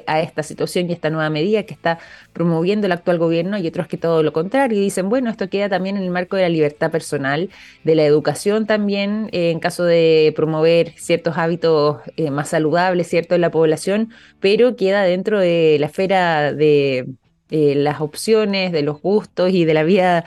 a 0.07 0.19
esta 0.19 0.43
situación 0.43 0.89
y 0.89 0.93
esta 0.93 1.09
nueva 1.09 1.29
medida 1.29 1.63
que 1.63 1.73
está 1.73 1.99
promoviendo 2.33 2.85
el 2.87 2.91
actual 2.91 3.17
gobierno 3.17 3.57
y 3.57 3.65
otros 3.65 3.87
que 3.87 3.95
todo 3.95 4.23
lo 4.23 4.33
contrario 4.33 4.77
y 4.77 4.81
dicen, 4.81 5.07
bueno, 5.07 5.29
esto 5.29 5.49
queda 5.49 5.69
también 5.69 5.95
en 5.95 6.03
el 6.03 6.09
marco 6.09 6.35
de 6.35 6.41
la 6.41 6.49
libertad 6.49 6.91
personal, 6.91 7.49
de 7.85 7.95
la 7.95 8.03
educación 8.03 8.65
también, 8.65 9.29
eh, 9.31 9.51
en 9.51 9.61
caso 9.61 9.85
de 9.85 10.33
promover 10.35 10.91
ciertos 10.97 11.37
hábitos 11.37 12.01
eh, 12.17 12.29
más 12.29 12.49
saludables, 12.49 13.07
¿cierto?, 13.07 13.35
en 13.35 13.41
la 13.41 13.51
población, 13.51 14.09
pero 14.41 14.75
queda 14.75 15.03
dentro 15.03 15.39
de 15.39 15.77
la 15.79 15.85
esfera 15.85 16.51
de 16.51 17.07
eh, 17.49 17.75
las 17.75 18.01
opciones, 18.01 18.71
de 18.71 18.81
los 18.81 19.01
gustos 19.01 19.51
y 19.51 19.65
de 19.65 19.73
la 19.73 19.83
vida 19.83 20.25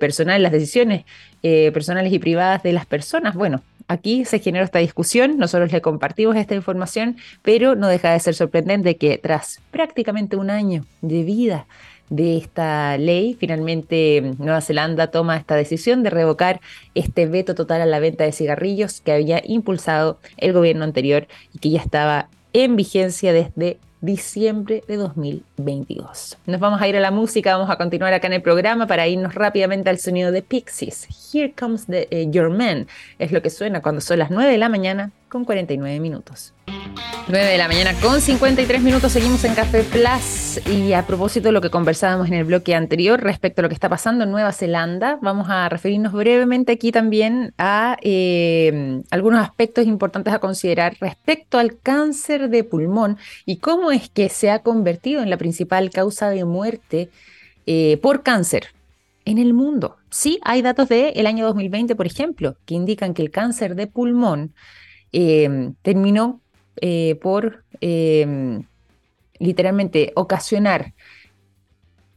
personal, 0.00 0.42
las 0.42 0.52
decisiones 0.52 1.04
personales 1.42 2.10
y 2.10 2.18
privadas 2.18 2.62
de 2.62 2.72
las 2.72 2.86
personas. 2.86 3.34
Bueno, 3.34 3.62
Aquí 3.88 4.24
se 4.24 4.38
generó 4.38 4.64
esta 4.64 4.78
discusión, 4.78 5.36
nosotros 5.36 5.70
le 5.72 5.82
compartimos 5.82 6.36
esta 6.36 6.54
información, 6.54 7.16
pero 7.42 7.74
no 7.74 7.88
deja 7.88 8.12
de 8.12 8.20
ser 8.20 8.34
sorprendente 8.34 8.96
que 8.96 9.18
tras 9.18 9.60
prácticamente 9.70 10.36
un 10.36 10.48
año 10.48 10.86
de 11.02 11.22
vida 11.24 11.66
de 12.08 12.36
esta 12.36 12.98
ley, 12.98 13.36
finalmente 13.38 14.34
Nueva 14.38 14.60
Zelanda 14.60 15.10
toma 15.10 15.36
esta 15.36 15.56
decisión 15.56 16.02
de 16.02 16.10
revocar 16.10 16.60
este 16.94 17.26
veto 17.26 17.54
total 17.54 17.80
a 17.80 17.86
la 17.86 18.00
venta 18.00 18.24
de 18.24 18.32
cigarrillos 18.32 19.00
que 19.00 19.12
había 19.12 19.42
impulsado 19.44 20.18
el 20.36 20.52
gobierno 20.52 20.84
anterior 20.84 21.26
y 21.54 21.58
que 21.58 21.70
ya 21.70 21.80
estaba 21.80 22.28
en 22.52 22.76
vigencia 22.76 23.32
desde 23.32 23.78
diciembre 24.02 24.82
de 24.86 24.96
2022. 24.96 26.36
Nos 26.46 26.60
vamos 26.60 26.82
a 26.82 26.88
ir 26.88 26.96
a 26.96 27.00
la 27.00 27.10
música, 27.10 27.56
vamos 27.56 27.70
a 27.70 27.78
continuar 27.78 28.12
acá 28.12 28.26
en 28.26 28.34
el 28.34 28.42
programa 28.42 28.86
para 28.86 29.06
irnos 29.06 29.34
rápidamente 29.34 29.88
al 29.88 29.98
sonido 29.98 30.32
de 30.32 30.42
Pixies. 30.42 31.08
Here 31.32 31.54
comes 31.58 31.86
the, 31.86 32.08
eh, 32.10 32.28
your 32.30 32.50
man. 32.50 32.88
Es 33.18 33.32
lo 33.32 33.40
que 33.40 33.48
suena 33.48 33.80
cuando 33.80 34.00
son 34.00 34.18
las 34.18 34.30
9 34.30 34.50
de 34.50 34.58
la 34.58 34.68
mañana 34.68 35.12
con 35.32 35.46
49 35.46 35.98
minutos. 35.98 36.52
9 37.28 37.46
de 37.46 37.56
la 37.56 37.66
mañana 37.66 37.94
con 38.02 38.20
53 38.20 38.82
minutos 38.82 39.12
seguimos 39.12 39.42
en 39.44 39.54
Café 39.54 39.82
Plus 39.82 40.60
y 40.68 40.92
a 40.92 41.06
propósito 41.06 41.48
de 41.48 41.52
lo 41.52 41.62
que 41.62 41.70
conversábamos 41.70 42.28
en 42.28 42.34
el 42.34 42.44
bloque 42.44 42.74
anterior 42.74 43.18
respecto 43.18 43.60
a 43.60 43.62
lo 43.62 43.70
que 43.70 43.74
está 43.74 43.88
pasando 43.88 44.24
en 44.24 44.30
Nueva 44.30 44.52
Zelanda, 44.52 45.18
vamos 45.22 45.48
a 45.48 45.70
referirnos 45.70 46.12
brevemente 46.12 46.72
aquí 46.72 46.92
también 46.92 47.54
a 47.56 47.96
eh, 48.02 49.00
algunos 49.10 49.40
aspectos 49.40 49.86
importantes 49.86 50.34
a 50.34 50.38
considerar 50.38 50.98
respecto 51.00 51.56
al 51.56 51.78
cáncer 51.78 52.50
de 52.50 52.64
pulmón 52.64 53.16
y 53.46 53.56
cómo 53.56 53.90
es 53.90 54.10
que 54.10 54.28
se 54.28 54.50
ha 54.50 54.58
convertido 54.58 55.22
en 55.22 55.30
la 55.30 55.38
principal 55.38 55.88
causa 55.88 56.28
de 56.28 56.44
muerte 56.44 57.08
eh, 57.64 57.96
por 58.02 58.22
cáncer 58.22 58.66
en 59.24 59.38
el 59.38 59.54
mundo. 59.54 59.96
Sí, 60.10 60.40
hay 60.42 60.60
datos 60.60 60.90
del 60.90 61.26
año 61.26 61.46
2020, 61.46 61.96
por 61.96 62.06
ejemplo, 62.06 62.56
que 62.66 62.74
indican 62.74 63.14
que 63.14 63.22
el 63.22 63.30
cáncer 63.30 63.76
de 63.76 63.86
pulmón 63.86 64.52
Em, 65.12 65.74
terminó 65.82 66.40
eh, 66.76 67.16
por 67.20 67.64
em, 67.82 68.64
literalmente 69.38 70.12
ocasionar 70.16 70.94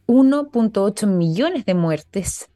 1.8 0.06 1.06
millones 1.06 1.66
de 1.66 1.74
muertes 1.74 2.48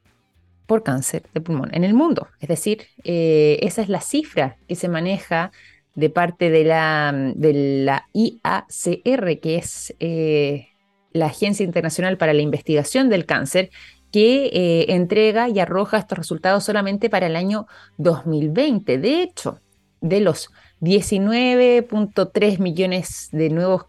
por 0.67 0.83
cáncer 0.83 1.25
de 1.35 1.43
pulmón 1.43 1.75
en 1.75 1.85
el 1.85 1.93
mundo. 1.93 2.29
Es 2.41 2.49
decir, 2.49 2.87
eh, 3.05 3.59
esa 3.61 3.83
es 3.83 3.91
la 3.91 4.01
cifra 4.01 4.57
que 4.67 4.77
se 4.77 4.89
maneja 4.89 5.53
de 5.95 6.09
parte 6.09 6.49
de 6.49 6.65
la, 6.65 7.13
de 7.35 7.83
la 7.85 8.09
IACR, 8.15 9.41
que 9.41 9.57
es 9.57 9.95
eh, 10.01 10.69
la 11.13 11.27
Agencia 11.27 11.65
Internacional 11.65 12.17
para 12.17 12.33
la 12.33 12.41
Investigación 12.41 13.11
del 13.11 13.27
Cáncer, 13.27 13.71
que 14.11 14.87
entrega 14.89 15.49
y 15.49 15.61
arroja 15.61 15.99
estos 15.99 16.19
resultados 16.19 16.65
solamente 16.65 17.11
para 17.11 17.27
el 17.27 17.37
año 17.37 17.67
2020. 17.99 18.99
De 18.99 19.23
hecho, 19.23 19.61
de 20.01 20.21
los 20.21 20.51
19.3 20.81 22.59
millones 22.59 23.29
de 23.33 23.51
nuevos 23.51 23.85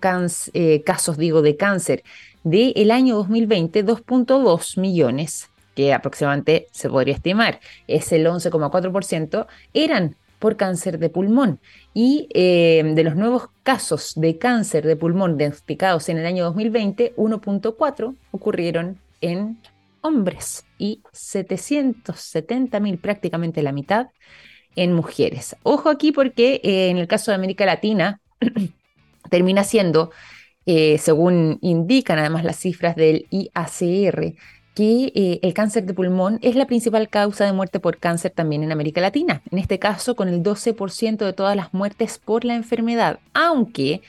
eh, 0.54 0.84
casos 0.84 1.18
digo, 1.18 1.42
de 1.42 1.56
cáncer 1.56 2.04
del 2.44 2.92
año 2.92 3.16
2020, 3.18 3.86
2.2 3.86 4.80
millones, 4.80 5.50
que 5.76 5.94
aproximadamente 5.94 6.68
se 6.72 6.90
podría 6.90 7.16
estimar, 7.16 7.60
es 7.88 8.12
el 8.12 8.26
11,4%, 8.26 9.48
eran 9.74 10.16
por 10.40 10.58
cáncer 10.58 10.98
de 10.98 11.10
pulmón. 11.10 11.60
Y 11.94 12.28
eh, 12.34 12.84
de 12.96 13.04
los 13.04 13.16
nuevos 13.16 13.50
casos 13.64 14.14
de 14.16 14.38
cáncer 14.38 14.86
de 14.86 14.96
pulmón 14.96 15.38
diagnosticados 15.38 16.10
en 16.10 16.18
el 16.18 16.26
año 16.26 16.46
2020, 16.46 17.14
1.4 17.16 18.16
ocurrieron 18.32 19.00
en 19.22 19.60
hombres 20.02 20.66
y 20.80 21.02
770 21.14 22.80
mil, 22.80 22.98
prácticamente 22.98 23.62
la 23.62 23.72
mitad, 23.72 24.08
en 24.76 24.94
mujeres. 24.94 25.56
Ojo 25.64 25.90
aquí 25.90 26.12
porque 26.12 26.62
eh, 26.64 26.90
en 26.90 26.98
el 26.98 27.08
caso 27.08 27.32
de 27.32 27.36
América 27.36 27.66
Latina 27.66 28.20
termina 29.30 29.64
siendo, 29.64 30.12
eh, 30.66 30.98
según 30.98 31.58
indican 31.62 32.20
además 32.20 32.44
las 32.44 32.58
cifras 32.58 32.96
del 32.96 33.26
IACR, 33.30 34.34
que 34.74 35.12
eh, 35.16 35.40
el 35.42 35.54
cáncer 35.54 35.86
de 35.86 35.94
pulmón 35.94 36.40
es 36.42 36.56
la 36.56 36.66
principal 36.66 37.10
causa 37.10 37.46
de 37.46 37.52
muerte 37.52 37.80
por 37.80 37.98
cáncer 37.98 38.32
también 38.32 38.64
en 38.64 38.72
América 38.72 39.02
Latina. 39.02 39.42
En 39.52 39.60
este 39.60 39.80
caso, 39.80 40.16
con 40.16 40.30
el 40.30 40.42
12% 40.42 41.18
de 41.18 41.34
todas 41.34 41.56
las 41.58 41.74
muertes 41.74 42.18
por 42.18 42.46
la 42.46 42.56
enfermedad, 42.56 43.20
aunque 43.34 44.02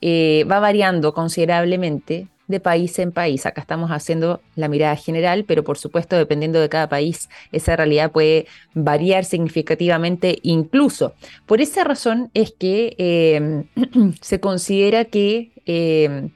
va 0.00 0.60
variando 0.60 1.12
considerablemente 1.12 2.28
de 2.48 2.60
país 2.60 2.98
en 2.98 3.12
país. 3.12 3.46
Acá 3.46 3.60
estamos 3.60 3.90
haciendo 3.90 4.40
la 4.56 4.68
mirada 4.68 4.96
general, 4.96 5.44
pero 5.46 5.62
por 5.62 5.78
supuesto, 5.78 6.16
dependiendo 6.16 6.60
de 6.60 6.68
cada 6.68 6.88
país, 6.88 7.28
esa 7.52 7.76
realidad 7.76 8.10
puede 8.10 8.46
variar 8.74 9.24
significativamente 9.24 10.38
incluso. 10.42 11.14
Por 11.46 11.60
esa 11.60 11.84
razón 11.84 12.30
es 12.34 12.52
que 12.58 12.94
em, 12.98 14.14
se 14.20 14.40
considera 14.40 15.04
que... 15.04 15.52
Em, 15.66 16.30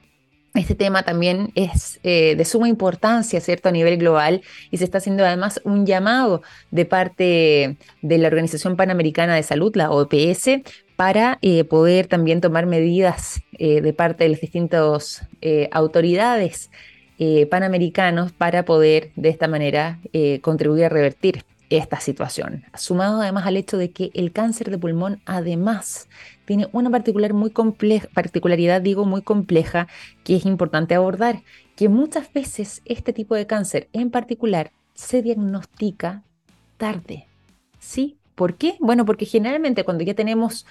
este 0.55 0.75
tema 0.75 1.01
también 1.01 1.51
es 1.55 1.99
eh, 2.03 2.35
de 2.35 2.45
suma 2.45 2.69
importancia, 2.69 3.41
¿cierto?, 3.41 3.69
a 3.69 3.71
nivel 3.71 3.97
global 3.97 4.43
y 4.69 4.77
se 4.77 4.83
está 4.83 4.99
haciendo 4.99 5.25
además 5.25 5.59
un 5.63 5.87
llamado 5.87 6.43
de 6.69 6.85
parte 6.85 7.77
de 8.03 8.17
la 8.19 8.27
Organización 8.27 8.75
Panamericana 8.75 9.35
de 9.35 9.41
Salud, 9.41 9.75
la 9.75 9.89
OPS, 9.89 10.61
para 10.95 11.39
eh, 11.41 11.63
poder 11.63 12.07
también 12.07 12.41
tomar 12.41 12.65
medidas 12.65 13.41
eh, 13.53 13.81
de 13.81 13.93
parte 13.93 14.23
de 14.23 14.31
las 14.31 14.41
distintas 14.41 15.27
eh, 15.41 15.69
autoridades 15.71 16.69
panamericanos 17.49 18.33
para 18.33 18.65
poder 18.65 19.11
de 19.15 19.29
esta 19.29 19.47
manera 19.47 19.99
contribuir 20.41 20.85
a 20.85 20.89
revertir 20.89 21.45
esta 21.69 22.01
situación, 22.01 22.63
sumado 22.75 23.21
además 23.21 23.45
al 23.45 23.55
hecho 23.55 23.77
de 23.77 23.91
que 23.91 24.11
el 24.13 24.33
cáncer 24.33 24.69
de 24.69 24.77
pulmón 24.77 25.21
además 25.25 26.09
tiene 26.43 26.67
una 26.73 26.89
particular 26.89 27.33
muy 27.33 27.51
particularidad, 28.13 28.81
digo, 28.81 29.05
muy 29.05 29.21
compleja, 29.21 29.87
que 30.25 30.35
es 30.35 30.45
importante 30.45 30.95
abordar, 30.95 31.43
que 31.77 31.87
muchas 31.87 32.33
veces 32.33 32.81
este 32.83 33.13
tipo 33.13 33.35
de 33.35 33.47
cáncer 33.47 33.87
en 33.93 34.11
particular 34.11 34.71
se 34.93 35.21
diagnostica 35.21 36.23
tarde. 36.77 37.27
¿Sí? 37.79 38.17
¿Por 38.35 38.55
qué? 38.57 38.75
Bueno, 38.79 39.05
porque 39.05 39.25
generalmente 39.25 39.83
cuando 39.83 40.03
ya 40.03 40.13
tenemos 40.13 40.65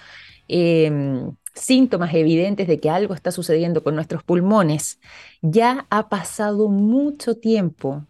em, 0.47 1.31
síntomas 1.55 2.13
evidentes 2.13 2.67
de 2.67 2.79
que 2.79 2.89
algo 2.89 3.13
está 3.13 3.31
sucediendo 3.31 3.83
con 3.83 3.95
nuestros 3.95 4.23
pulmones, 4.23 4.99
ya 5.41 5.85
ha 5.89 6.09
pasado 6.09 6.69
mucho 6.69 7.35
tiempo 7.35 8.05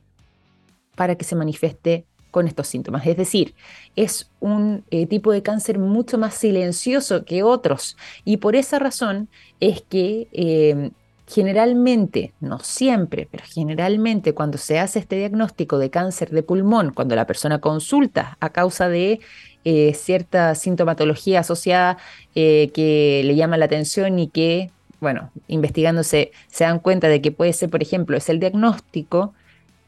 para 0.95 1.15
que 1.15 1.25
se 1.25 1.35
manifieste 1.35 2.05
con 2.31 2.47
estos 2.47 2.67
síntomas. 2.67 3.05
Es 3.05 3.15
decir, 3.15 3.53
es 3.95 4.31
un 4.39 4.83
eh, 4.89 5.05
tipo 5.05 5.31
de 5.31 5.43
cáncer 5.43 5.77
mucho 5.77 6.17
más 6.17 6.33
silencioso 6.33 7.25
que 7.25 7.43
otros 7.43 7.95
y 8.25 8.37
por 8.37 8.55
esa 8.55 8.79
razón 8.79 9.29
es 9.59 9.81
que 9.83 10.27
em, 10.31 10.91
generalmente, 11.27 12.33
no 12.39 12.59
siempre, 12.59 13.27
pero 13.31 13.43
generalmente 13.47 14.33
cuando 14.33 14.57
se 14.57 14.79
hace 14.79 14.99
este 14.99 15.17
diagnóstico 15.17 15.77
de 15.77 15.89
cáncer 15.89 16.29
de 16.29 16.43
pulmón, 16.43 16.91
cuando 16.93 17.15
la 17.15 17.25
persona 17.25 17.59
consulta 17.59 18.37
a 18.39 18.49
causa 18.49 18.89
de 18.89 19.19
eh, 19.63 19.93
cierta 19.93 20.55
sintomatología 20.55 21.39
asociada 21.39 21.97
eh, 22.35 22.71
que 22.73 23.21
le 23.23 23.35
llama 23.35 23.57
la 23.57 23.65
atención 23.65 24.19
y 24.19 24.27
que, 24.27 24.71
bueno, 24.99 25.31
investigándose 25.47 26.31
se 26.47 26.65
dan 26.65 26.79
cuenta 26.79 27.07
de 27.07 27.21
que 27.21 27.31
puede 27.31 27.53
ser, 27.53 27.69
por 27.69 27.81
ejemplo, 27.81 28.17
es 28.17 28.27
el 28.29 28.39
diagnóstico, 28.39 29.33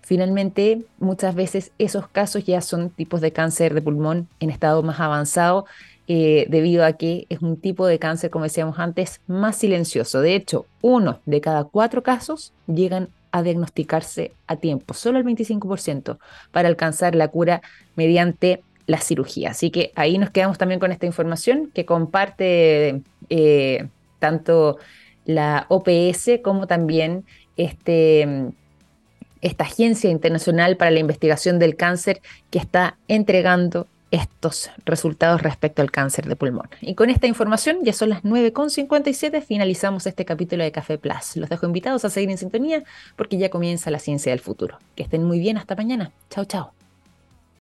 finalmente 0.01 0.85
muchas 0.99 1.35
veces 1.35 1.71
esos 1.79 2.07
casos 2.07 2.45
ya 2.45 2.61
son 2.61 2.91
tipos 2.91 3.21
de 3.21 3.33
cáncer 3.33 3.73
de 3.73 3.81
pulmón 3.81 4.29
en 4.39 4.51
estado 4.51 4.83
más 4.83 4.99
avanzado 4.99 5.65
eh, 6.07 6.45
debido 6.49 6.85
a 6.85 6.93
que 6.93 7.25
es 7.29 7.41
un 7.41 7.57
tipo 7.57 7.87
de 7.87 7.99
cáncer, 7.99 8.29
como 8.29 8.43
decíamos 8.45 8.77
antes, 8.79 9.21
más 9.27 9.55
silencioso. 9.55 10.21
De 10.21 10.35
hecho, 10.35 10.65
uno 10.81 11.19
de 11.25 11.41
cada 11.41 11.63
cuatro 11.63 12.03
casos 12.03 12.53
llegan 12.67 13.09
a 13.31 13.43
diagnosticarse 13.43 14.31
a 14.47 14.55
tiempo, 14.55 14.93
solo 14.93 15.17
el 15.17 15.25
25% 15.25 16.19
para 16.51 16.69
alcanzar 16.69 17.15
la 17.15 17.27
cura 17.27 17.61
mediante 17.95 18.63
la 18.87 18.99
cirugía. 18.99 19.51
Así 19.51 19.71
que 19.71 19.91
ahí 19.95 20.17
nos 20.17 20.29
quedamos 20.29 20.57
también 20.57 20.79
con 20.79 20.91
esta 20.91 21.05
información 21.05 21.71
que 21.73 21.85
comparte 21.85 23.01
eh, 23.29 23.87
tanto 24.19 24.77
la 25.25 25.65
OPS 25.69 26.39
como 26.43 26.67
también 26.67 27.25
este, 27.57 28.51
esta 29.41 29.63
Agencia 29.63 30.09
Internacional 30.09 30.77
para 30.77 30.91
la 30.91 30.99
Investigación 30.99 31.59
del 31.59 31.75
Cáncer 31.75 32.21
que 32.51 32.59
está 32.59 32.97
entregando 33.07 33.87
estos 34.15 34.69
resultados 34.85 35.41
respecto 35.41 35.81
al 35.81 35.91
cáncer 35.91 36.27
de 36.27 36.35
pulmón. 36.35 36.69
Y 36.81 36.95
con 36.95 37.09
esta 37.09 37.27
información, 37.27 37.79
ya 37.83 37.93
son 37.93 38.09
las 38.09 38.23
9.57, 38.23 39.41
finalizamos 39.41 40.05
este 40.07 40.25
capítulo 40.25 40.63
de 40.63 40.71
Café 40.71 40.97
Plus. 40.97 41.35
Los 41.35 41.49
dejo 41.49 41.65
invitados 41.65 42.05
a 42.05 42.09
seguir 42.09 42.29
en 42.29 42.37
sintonía 42.37 42.83
porque 43.15 43.37
ya 43.37 43.49
comienza 43.49 43.91
la 43.91 43.99
ciencia 43.99 44.31
del 44.31 44.39
futuro. 44.39 44.79
Que 44.95 45.03
estén 45.03 45.23
muy 45.23 45.39
bien, 45.39 45.57
hasta 45.57 45.75
mañana. 45.75 46.11
Chao, 46.29 46.45
chao. 46.45 46.84